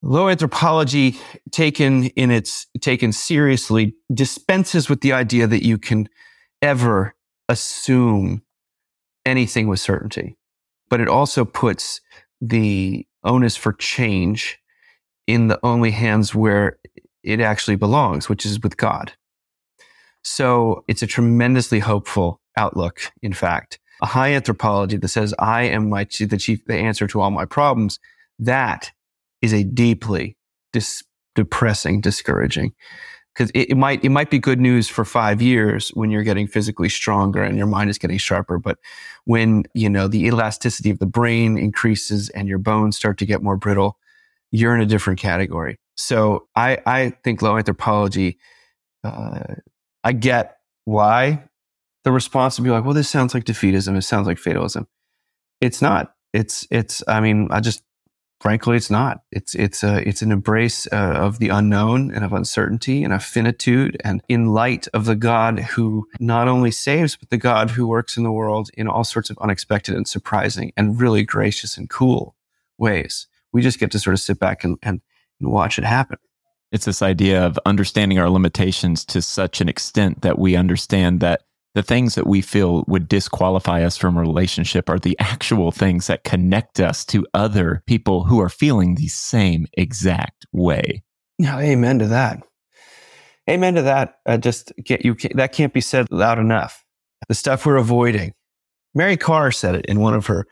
low 0.05 0.29
anthropology 0.29 1.17
taken 1.51 2.05
in 2.09 2.29
its 2.29 2.67
taken 2.79 3.11
seriously 3.11 3.95
dispenses 4.13 4.87
with 4.87 5.01
the 5.01 5.11
idea 5.11 5.47
that 5.47 5.65
you 5.65 5.77
can 5.77 6.07
ever 6.61 7.15
assume 7.49 8.43
anything 9.25 9.67
with 9.67 9.79
certainty. 9.79 10.37
But 10.89 11.01
it 11.01 11.07
also 11.07 11.43
puts 11.43 12.01
the 12.39 13.07
onus 13.23 13.55
for 13.55 13.73
change 13.73 14.59
in 15.25 15.47
the 15.47 15.59
only 15.63 15.91
hands 15.91 16.35
where 16.35 16.77
it 17.23 17.39
actually 17.39 17.75
belongs, 17.75 18.29
which 18.29 18.45
is 18.45 18.61
with 18.61 18.77
God. 18.77 19.13
So 20.23 20.83
it's 20.87 21.01
a 21.01 21.07
tremendously 21.07 21.79
hopeful 21.79 22.41
outlook, 22.55 23.11
in 23.23 23.33
fact. 23.33 23.79
A 24.01 24.05
high 24.05 24.33
anthropology 24.33 24.97
that 24.97 25.07
says, 25.07 25.33
I 25.39 25.63
am 25.63 25.89
my, 25.89 26.03
the 26.03 26.37
chief, 26.37 26.63
the 26.65 26.75
answer 26.75 27.07
to 27.07 27.21
all 27.21 27.31
my 27.31 27.45
problems. 27.45 27.99
That 28.37 28.91
is 29.41 29.53
a 29.53 29.63
deeply 29.63 30.37
dis- 30.73 31.03
depressing, 31.35 32.01
discouraging. 32.01 32.73
Because 33.33 33.51
it, 33.51 33.71
it, 33.71 33.75
might, 33.75 34.01
it 34.05 34.09
might 34.09 34.29
be 34.29 34.39
good 34.39 34.61
news 34.61 34.87
for 34.87 35.03
five 35.03 35.41
years 35.41 35.89
when 35.89 36.09
you're 36.09 36.23
getting 36.23 36.47
physically 36.47 36.87
stronger 36.87 37.43
and 37.43 37.57
your 37.57 37.67
mind 37.67 37.89
is 37.89 37.97
getting 37.97 38.17
sharper. 38.17 38.57
But 38.57 38.77
when, 39.25 39.65
you 39.73 39.89
know, 39.89 40.07
the 40.07 40.25
elasticity 40.25 40.89
of 40.89 40.99
the 40.99 41.05
brain 41.05 41.57
increases 41.57 42.29
and 42.29 42.47
your 42.47 42.59
bones 42.59 42.95
start 42.95 43.17
to 43.17 43.25
get 43.25 43.43
more 43.43 43.57
brittle, 43.57 43.97
you're 44.51 44.73
in 44.73 44.79
a 44.79 44.85
different 44.85 45.19
category. 45.19 45.77
So 45.95 46.47
I, 46.55 46.77
I 46.85 47.09
think 47.25 47.41
low 47.41 47.57
anthropology, 47.57 48.37
uh, 49.03 49.55
I 50.05 50.13
get 50.13 50.57
why 50.85 51.43
the 52.05 52.13
response 52.13 52.57
would 52.57 52.63
be 52.63 52.69
like, 52.69 52.85
well, 52.85 52.93
this 52.93 53.09
sounds 53.09 53.33
like 53.33 53.43
defeatism. 53.43 53.97
It 53.97 54.03
sounds 54.03 54.27
like 54.27 54.37
fatalism. 54.37 54.87
It's 55.59 55.81
not. 55.81 56.13
It's, 56.31 56.65
it's, 56.71 57.03
I 57.05 57.19
mean, 57.19 57.49
I 57.51 57.59
just, 57.59 57.83
frankly, 58.39 58.77
it's 58.77 58.89
not. 58.89 59.21
It's, 59.31 59.55
it's 59.55 59.83
a, 59.83 60.07
it's 60.07 60.21
an 60.21 60.31
embrace 60.31 60.87
uh, 60.91 60.95
of 60.95 61.39
the 61.39 61.49
unknown 61.49 62.13
and 62.13 62.23
of 62.23 62.33
uncertainty 62.33 63.03
and 63.03 63.13
of 63.13 63.23
finitude 63.23 63.97
and 64.03 64.21
in 64.27 64.47
light 64.47 64.87
of 64.93 65.05
the 65.05 65.15
God 65.15 65.59
who 65.59 66.07
not 66.19 66.47
only 66.47 66.71
saves, 66.71 67.15
but 67.15 67.29
the 67.29 67.37
God 67.37 67.71
who 67.71 67.87
works 67.87 68.17
in 68.17 68.23
the 68.23 68.31
world 68.31 68.69
in 68.75 68.87
all 68.87 69.03
sorts 69.03 69.29
of 69.29 69.37
unexpected 69.39 69.95
and 69.95 70.07
surprising 70.07 70.71
and 70.77 70.99
really 70.99 71.23
gracious 71.23 71.77
and 71.77 71.89
cool 71.89 72.35
ways. 72.77 73.27
We 73.51 73.61
just 73.61 73.79
get 73.79 73.91
to 73.91 73.99
sort 73.99 74.13
of 74.13 74.19
sit 74.19 74.39
back 74.39 74.63
and, 74.63 74.77
and 74.83 75.01
and 75.39 75.51
watch 75.51 75.77
it 75.77 75.83
happen. 75.83 76.17
It's 76.71 76.85
this 76.85 77.01
idea 77.01 77.45
of 77.45 77.59
understanding 77.65 78.19
our 78.19 78.29
limitations 78.29 79.05
to 79.05 79.21
such 79.21 79.61
an 79.61 79.69
extent 79.69 80.21
that 80.23 80.39
we 80.39 80.55
understand 80.55 81.19
that 81.21 81.43
the 81.75 81.83
things 81.83 82.15
that 82.15 82.25
we 82.25 82.41
feel 82.41 82.83
would 82.87 83.07
disqualify 83.07 83.83
us 83.83 83.97
from 83.97 84.17
a 84.17 84.21
relationship 84.21 84.89
are 84.89 84.97
the 84.97 85.15
actual 85.19 85.71
things 85.71 86.07
that 86.07 86.23
connect 86.23 86.79
us 86.79 87.05
to 87.05 87.27
other 87.33 87.83
people 87.85 88.23
who 88.23 88.39
are 88.39 88.49
feeling 88.49 88.95
the 88.95 89.09
same 89.09 89.67
exact 89.73 90.47
way. 90.51 91.03
Yeah, 91.37 91.59
amen 91.59 91.99
to 91.99 92.07
that. 92.07 92.41
Amen 93.49 93.75
to 93.75 93.83
that. 93.83 94.15
Just 94.39 94.73
get 94.83 95.05
you 95.05 95.15
that 95.35 95.51
can't 95.51 95.73
be 95.73 95.81
said 95.81 96.07
loud 96.11 96.39
enough. 96.39 96.83
The 97.27 97.35
stuff 97.35 97.65
we're 97.65 97.75
avoiding. 97.75 98.33
Mary 98.95 99.17
Karr 99.17 99.51
said 99.51 99.75
it 99.75 99.85
in 99.85 99.99
one 99.99 100.13
of 100.13 100.25
her 100.27 100.47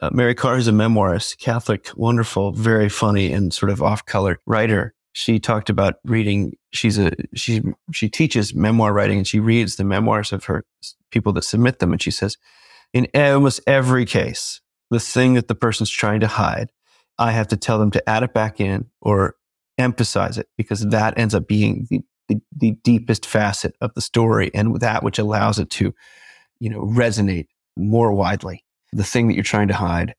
uh, 0.00 0.10
Mary 0.12 0.34
Karr 0.34 0.56
is 0.56 0.68
a 0.68 0.72
memoirist, 0.72 1.38
Catholic, 1.38 1.88
wonderful, 1.96 2.52
very 2.52 2.88
funny, 2.88 3.32
and 3.32 3.52
sort 3.52 3.70
of 3.70 3.82
off-color 3.82 4.40
writer. 4.46 4.94
She 5.18 5.40
talked 5.40 5.68
about 5.68 5.96
reading. 6.04 6.52
She's 6.72 6.96
a 6.96 7.10
she 7.34 7.60
she 7.92 8.08
teaches 8.08 8.54
memoir 8.54 8.92
writing, 8.92 9.18
and 9.18 9.26
she 9.26 9.40
reads 9.40 9.74
the 9.74 9.82
memoirs 9.82 10.32
of 10.32 10.44
her 10.44 10.64
people 11.10 11.32
that 11.32 11.42
submit 11.42 11.80
them. 11.80 11.90
And 11.90 12.00
she 12.00 12.12
says, 12.12 12.36
in 12.92 13.08
almost 13.16 13.60
every 13.66 14.06
case, 14.06 14.60
the 14.92 15.00
thing 15.00 15.34
that 15.34 15.48
the 15.48 15.56
person's 15.56 15.90
trying 15.90 16.20
to 16.20 16.28
hide, 16.28 16.70
I 17.18 17.32
have 17.32 17.48
to 17.48 17.56
tell 17.56 17.80
them 17.80 17.90
to 17.90 18.08
add 18.08 18.22
it 18.22 18.32
back 18.32 18.60
in 18.60 18.86
or 19.00 19.34
emphasize 19.76 20.38
it 20.38 20.46
because 20.56 20.86
that 20.86 21.18
ends 21.18 21.34
up 21.34 21.48
being 21.48 21.88
the, 21.90 22.00
the, 22.28 22.40
the 22.56 22.70
deepest 22.84 23.26
facet 23.26 23.74
of 23.80 23.94
the 23.94 24.00
story 24.00 24.52
and 24.54 24.78
that 24.78 25.02
which 25.02 25.18
allows 25.18 25.58
it 25.58 25.68
to, 25.70 25.92
you 26.60 26.70
know, 26.70 26.82
resonate 26.82 27.48
more 27.76 28.12
widely 28.12 28.64
the 28.92 29.02
thing 29.02 29.26
that 29.26 29.34
you're 29.34 29.42
trying 29.42 29.68
to 29.68 29.74
hide, 29.74 30.14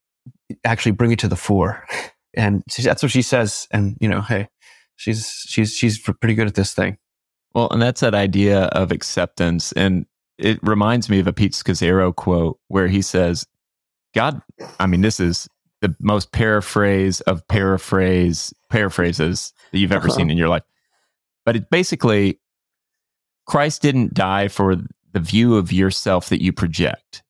actually 0.66 0.92
bring 0.92 1.12
it 1.12 1.20
to 1.20 1.30
the 1.30 1.38
fore. 1.38 1.86
And 2.36 2.64
that's 2.78 3.02
what 3.02 3.12
she 3.12 3.24
says. 3.24 3.68
And, 3.72 3.98
you 4.00 4.08
know, 4.08 4.22
hey, 4.22 4.50
she's, 5.00 5.46
she's, 5.48 5.74
she's 5.74 6.00
pretty 6.00 6.36
good 6.36 6.48
at 6.48 6.56
this 6.56 6.74
thing. 6.74 6.98
Well, 7.54 7.70
and 7.72 7.82
that's 7.82 8.02
that 8.02 8.14
idea 8.14 8.66
of 8.66 8.92
acceptance. 8.92 9.72
And 9.72 10.06
it 10.38 10.60
reminds 10.62 11.10
me 11.10 11.20
of 11.20 11.28
a 11.28 11.34
Pete 11.34 11.54
Scazzero 11.54 12.16
quote 12.16 12.60
where 12.68 12.88
he 12.88 13.02
says, 13.02 13.46
God, 14.14 14.42
I 14.80 14.86
mean, 14.86 15.02
this 15.02 15.20
is 15.20 15.48
the 15.82 15.96
most 16.00 16.32
paraphrase 16.32 17.22
of 17.22 17.48
paraphrase 17.48 18.54
paraphrases 18.70 19.54
that 19.72 19.80
you've 19.80 19.92
ever 19.92 20.08
uh-huh. 20.08 20.18
seen 20.18 20.30
in 20.30 20.38
your 20.38 20.50
life. 20.50 20.64
But 21.46 21.56
it 21.56 21.70
basically, 21.70 22.40
Christ 23.48 23.82
didn't 23.82 24.14
die 24.14 24.48
for 24.48 24.76
the 25.12 25.20
view 25.20 25.56
of 25.56 25.72
yourself 25.72 26.30
that 26.30 26.44
you 26.44 26.54
project. 26.54 27.24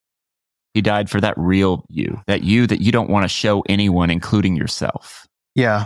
He 0.74 0.82
died 0.82 1.10
for 1.10 1.22
that 1.22 1.36
real 1.38 1.86
you, 1.90 2.22
that 2.28 2.44
you 2.44 2.68
that 2.68 2.82
you 2.82 2.92
don't 2.92 3.10
want 3.10 3.24
to 3.24 3.30
show 3.30 3.64
anyone, 3.70 4.10
including 4.10 4.56
yourself. 4.56 5.28
Yeah. 5.56 5.86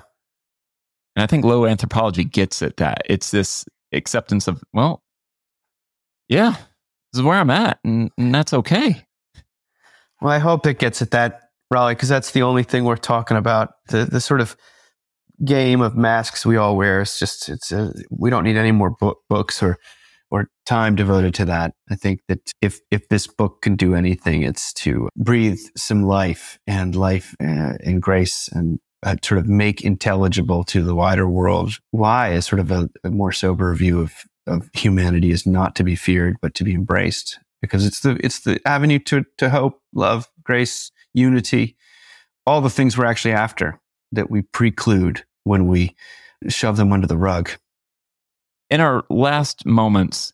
And 1.15 1.23
I 1.23 1.27
think 1.27 1.45
low 1.45 1.65
anthropology 1.65 2.23
gets 2.23 2.61
at 2.61 2.77
that. 2.77 3.03
It's 3.05 3.31
this 3.31 3.65
acceptance 3.91 4.47
of, 4.47 4.63
well, 4.73 5.03
yeah, 6.27 6.51
this 6.51 7.19
is 7.19 7.21
where 7.21 7.37
I'm 7.37 7.49
at, 7.49 7.79
and, 7.83 8.09
and 8.17 8.33
that's 8.33 8.53
okay. 8.53 9.05
Well, 10.21 10.31
I 10.31 10.39
hope 10.39 10.65
it 10.65 10.79
gets 10.79 11.01
at 11.01 11.11
that, 11.11 11.41
Raleigh, 11.69 11.95
because 11.95 12.09
that's 12.09 12.31
the 12.31 12.41
only 12.41 12.63
thing 12.63 12.85
we're 12.85 12.95
talking 12.95 13.37
about. 13.37 13.73
The 13.89 14.05
the 14.05 14.21
sort 14.21 14.41
of 14.41 14.55
game 15.43 15.81
of 15.81 15.95
masks 15.95 16.45
we 16.45 16.57
all 16.57 16.77
wear. 16.77 17.01
is 17.01 17.19
just 17.19 17.49
it's 17.49 17.71
a, 17.71 17.91
we 18.09 18.29
don't 18.29 18.43
need 18.43 18.57
any 18.57 18.71
more 18.71 18.91
book, 18.91 19.19
books 19.29 19.61
or 19.61 19.77
or 20.31 20.47
time 20.65 20.95
devoted 20.95 21.33
to 21.35 21.45
that. 21.45 21.73
I 21.91 21.95
think 21.95 22.21
that 22.27 22.51
if 22.61 22.79
if 22.89 23.09
this 23.09 23.27
book 23.27 23.61
can 23.61 23.75
do 23.75 23.95
anything, 23.95 24.43
it's 24.43 24.73
to 24.73 25.09
breathe 25.15 25.59
some 25.77 26.03
life 26.03 26.57
and 26.65 26.95
life 26.95 27.35
uh, 27.41 27.73
and 27.83 28.01
grace 28.01 28.49
and 28.51 28.79
uh, 29.03 29.15
sort 29.23 29.39
of 29.39 29.47
make 29.47 29.81
intelligible 29.81 30.63
to 30.63 30.83
the 30.83 30.95
wider 30.95 31.27
world 31.27 31.79
why 31.91 32.29
a 32.29 32.41
sort 32.41 32.59
of 32.59 32.71
a, 32.71 32.89
a 33.03 33.09
more 33.09 33.31
sober 33.31 33.73
view 33.75 33.99
of 34.01 34.13
of 34.45 34.69
humanity 34.73 35.31
is 35.31 35.45
not 35.45 35.75
to 35.75 35.83
be 35.83 35.95
feared 35.95 36.35
but 36.41 36.53
to 36.53 36.63
be 36.63 36.73
embraced 36.73 37.39
because 37.63 37.85
it's 37.85 38.01
the 38.01 38.19
it's 38.23 38.41
the 38.41 38.59
avenue 38.67 38.99
to 38.99 39.23
to 39.37 39.49
hope, 39.49 39.81
love, 39.93 40.29
grace, 40.43 40.91
unity, 41.13 41.77
all 42.45 42.59
the 42.59 42.69
things 42.69 42.95
we're 42.97 43.05
actually 43.05 43.33
after 43.33 43.79
that 44.11 44.29
we 44.29 44.41
preclude 44.41 45.23
when 45.45 45.67
we 45.67 45.95
shove 46.49 46.75
them 46.75 46.91
under 46.91 47.07
the 47.07 47.17
rug. 47.17 47.49
In 48.69 48.81
our 48.81 49.05
last 49.09 49.65
moments, 49.65 50.33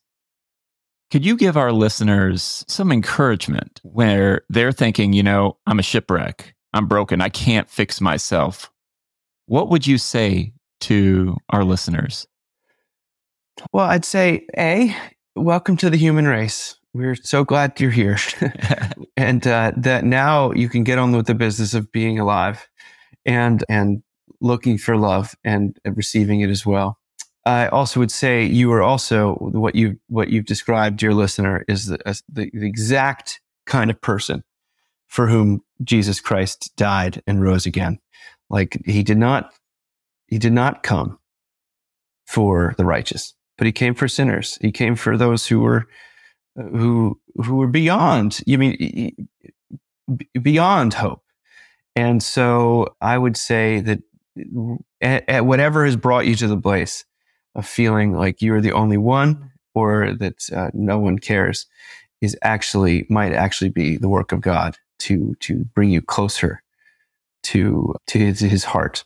could 1.12 1.24
you 1.24 1.38
give 1.38 1.56
our 1.56 1.72
listeners 1.72 2.66
some 2.68 2.92
encouragement 2.92 3.80
where 3.84 4.42
they're 4.50 4.72
thinking, 4.72 5.14
you 5.14 5.22
know, 5.22 5.58
I'm 5.68 5.80
a 5.80 5.84
shipwreck, 5.84 6.56
I'm 6.74 6.88
broken, 6.88 7.22
I 7.22 7.30
can't 7.30 7.70
fix 7.70 8.00
myself? 8.00 8.72
What 9.48 9.70
would 9.70 9.88
you 9.88 9.98
say 9.98 10.54
to 10.82 11.36
our 11.50 11.64
listeners? 11.64 12.28
Well, 13.74 13.86
I'd 13.86 14.06
say, 14.06 14.46
A, 14.58 14.96
welcome 15.36 15.78
to 15.78 15.90
the 15.90 15.98
human 15.98 16.28
race. 16.28 16.76
We're 16.94 17.16
so 17.16 17.44
glad 17.44 17.80
you're 17.80 17.92
here. 17.92 18.18
and 19.18 19.46
uh, 19.48 19.72
that 19.78 20.06
now 20.06 20.52
you 20.52 20.70
can 20.70 20.84
get 20.84 21.00
on 21.00 21.12
with 21.12 21.26
the 21.26 21.36
business 21.36 21.74
of 21.74 21.92
being 21.92 22.20
alive 22.20 22.68
and, 23.26 23.64
and 23.68 24.04
looking 24.40 24.78
for 24.78 24.96
love 24.96 25.36
and, 25.44 25.78
receiving 25.86 26.42
it 26.42 26.50
as 26.50 26.66
well. 26.66 27.00
I 27.46 27.68
also 27.68 28.00
would 28.00 28.12
say 28.12 28.44
you 28.46 28.72
are 28.74 28.84
also 28.84 29.34
what 29.36 29.74
you 29.74 30.00
what 30.08 30.30
you've 30.30 30.46
described, 30.46 30.98
dear 30.98 31.14
listener, 31.14 31.66
is 31.68 31.88
the, 31.88 31.98
the, 32.32 32.52
the 32.54 32.68
exact 32.68 33.42
kind 33.66 33.90
of 33.90 34.00
person 34.02 34.44
for 35.10 35.28
whom 35.28 35.62
Jesus 35.84 36.22
Christ 36.22 36.72
died 36.78 37.22
and 37.28 37.42
rose 37.42 37.66
again. 37.66 38.00
Like 38.50 38.82
he 38.86 39.04
did 39.04 39.18
not 39.18 39.52
he 40.28 40.38
did 40.38 40.54
not 40.54 40.84
come 40.84 41.20
for 42.26 42.76
the 42.78 42.86
righteous, 42.86 43.34
but 43.58 43.66
he 43.66 43.74
came 43.74 43.96
for 43.96 44.08
sinners. 44.08 44.58
He 44.62 44.72
came 44.72 44.96
for 44.96 45.18
those 45.18 45.48
who 45.48 45.60
were 45.60 45.88
who 46.56 47.20
who 47.36 47.58
were 47.58 47.68
beyond. 47.68 48.40
You 48.46 48.58
mean 48.60 49.30
beyond 50.42 50.94
hope. 50.94 51.24
And 51.96 52.22
so 52.24 52.96
I 53.02 53.18
would 53.18 53.36
say 53.36 53.82
that 53.82 54.00
at, 55.02 55.28
at 55.28 55.46
whatever 55.46 55.86
has 55.86 55.96
brought 55.96 56.28
you 56.28 56.36
to 56.36 56.48
the 56.48 56.62
place 56.62 57.04
of 57.56 57.66
feeling 57.66 58.14
like 58.14 58.42
you 58.42 58.54
are 58.54 58.62
the 58.62 58.72
only 58.72 58.98
one 58.98 59.52
or 59.74 60.14
that 60.14 60.50
uh, 60.56 60.70
no 60.74 61.00
one 61.00 61.18
cares 61.18 61.66
is 62.22 62.38
actually 62.44 63.08
might 63.10 63.34
actually 63.34 63.70
be 63.70 63.98
the 63.98 64.10
work 64.10 64.32
of 64.32 64.42
God 64.42 64.78
to 65.00 65.36
to 65.42 65.66
bring 65.76 65.90
you 65.90 66.02
closer 66.02 66.62
to 67.44 67.96
to 68.08 68.20
his, 68.20 68.40
his 68.40 68.64
heart. 68.64 69.06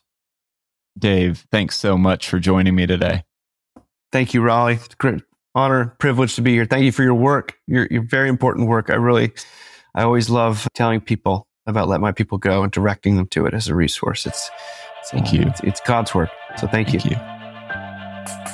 Dave, 0.97 1.45
thanks 1.51 1.79
so 1.79 1.97
much 1.97 2.27
for 2.27 2.39
joining 2.39 2.75
me 2.75 2.85
today. 2.85 3.23
Thank 4.11 4.33
you, 4.33 4.41
Raleigh. 4.41 4.79
Great 4.97 5.23
honor, 5.55 5.95
privilege 5.99 6.35
to 6.35 6.41
be 6.41 6.53
here. 6.53 6.65
Thank 6.65 6.83
you 6.83 6.91
for 6.91 7.03
your 7.03 7.15
work. 7.15 7.57
Your 7.67 7.87
your 7.89 8.03
very 8.03 8.29
important 8.29 8.67
work. 8.67 8.89
I 8.89 8.95
really 8.95 9.33
I 9.95 10.03
always 10.03 10.29
love 10.29 10.67
telling 10.73 11.01
people 11.01 11.47
about 11.65 11.87
let 11.87 12.01
my 12.01 12.11
people 12.11 12.37
go 12.37 12.63
and 12.63 12.71
directing 12.71 13.15
them 13.15 13.27
to 13.27 13.45
it 13.45 13.53
as 13.53 13.67
a 13.67 13.75
resource. 13.75 14.25
It's 14.25 14.49
Thank 15.05 15.27
uh, 15.27 15.37
you. 15.37 15.41
It's, 15.43 15.59
it's, 15.61 15.81
God's 15.81 16.13
work. 16.13 16.29
So 16.57 16.67
thank, 16.67 16.89
thank 16.89 17.05
you. 17.05 17.11
you. 17.11 17.17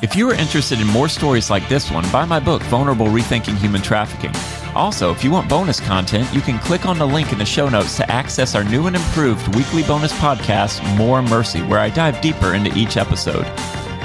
If 0.01 0.15
you 0.15 0.29
are 0.29 0.33
interested 0.33 0.79
in 0.79 0.87
more 0.87 1.09
stories 1.09 1.49
like 1.49 1.67
this 1.69 1.91
one, 1.91 2.09
buy 2.11 2.25
my 2.25 2.39
book, 2.39 2.61
Vulnerable 2.63 3.07
Rethinking 3.07 3.57
Human 3.57 3.81
Trafficking. 3.81 4.31
Also, 4.75 5.11
if 5.11 5.23
you 5.23 5.31
want 5.31 5.49
bonus 5.49 5.79
content, 5.79 6.31
you 6.33 6.41
can 6.41 6.59
click 6.59 6.85
on 6.85 6.97
the 6.97 7.05
link 7.05 7.31
in 7.31 7.39
the 7.39 7.45
show 7.45 7.69
notes 7.69 7.97
to 7.97 8.11
access 8.11 8.55
our 8.55 8.63
new 8.63 8.87
and 8.87 8.95
improved 8.95 9.55
weekly 9.55 9.83
bonus 9.83 10.13
podcast, 10.13 10.83
More 10.97 11.21
Mercy, 11.21 11.61
where 11.61 11.79
I 11.79 11.89
dive 11.89 12.21
deeper 12.21 12.53
into 12.53 12.75
each 12.77 12.95
episode. 12.95 13.45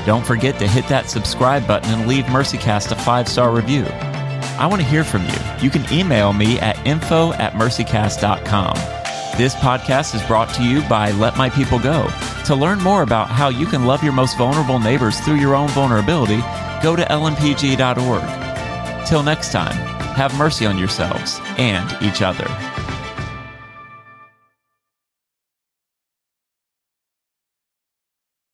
Don't 0.06 0.26
forget 0.26 0.58
to 0.58 0.68
hit 0.68 0.86
that 0.88 1.08
subscribe 1.08 1.66
button 1.66 1.92
and 1.92 2.08
leave 2.08 2.24
MercyCast 2.24 2.92
a 2.92 2.96
five 2.96 3.28
star 3.28 3.54
review. 3.54 3.84
I 4.56 4.66
want 4.66 4.80
to 4.80 4.88
hear 4.88 5.04
from 5.04 5.24
you. 5.26 5.34
You 5.60 5.70
can 5.70 5.90
email 5.92 6.32
me 6.32 6.58
at 6.60 6.84
info 6.86 7.32
at 7.34 7.52
mercycast.com. 7.54 8.74
This 9.36 9.54
podcast 9.56 10.14
is 10.14 10.22
brought 10.22 10.52
to 10.54 10.62
you 10.62 10.80
by 10.88 11.10
Let 11.12 11.36
My 11.36 11.50
People 11.50 11.78
Go. 11.78 12.08
To 12.46 12.54
learn 12.54 12.78
more 12.78 13.02
about 13.02 13.30
how 13.30 13.48
you 13.48 13.66
can 13.66 13.84
love 13.84 14.04
your 14.04 14.12
most 14.12 14.38
vulnerable 14.38 14.78
neighbors 14.78 15.18
through 15.20 15.36
your 15.36 15.54
own 15.54 15.68
vulnerability, 15.68 16.40
go 16.82 16.94
to 16.94 17.02
lmpg.org. 17.02 19.06
Till 19.06 19.22
next 19.22 19.50
time, 19.50 20.03
have 20.14 20.36
mercy 20.38 20.66
on 20.66 20.78
yourselves 20.78 21.40
and 21.58 21.96
each 22.02 22.22
other. 22.22 22.46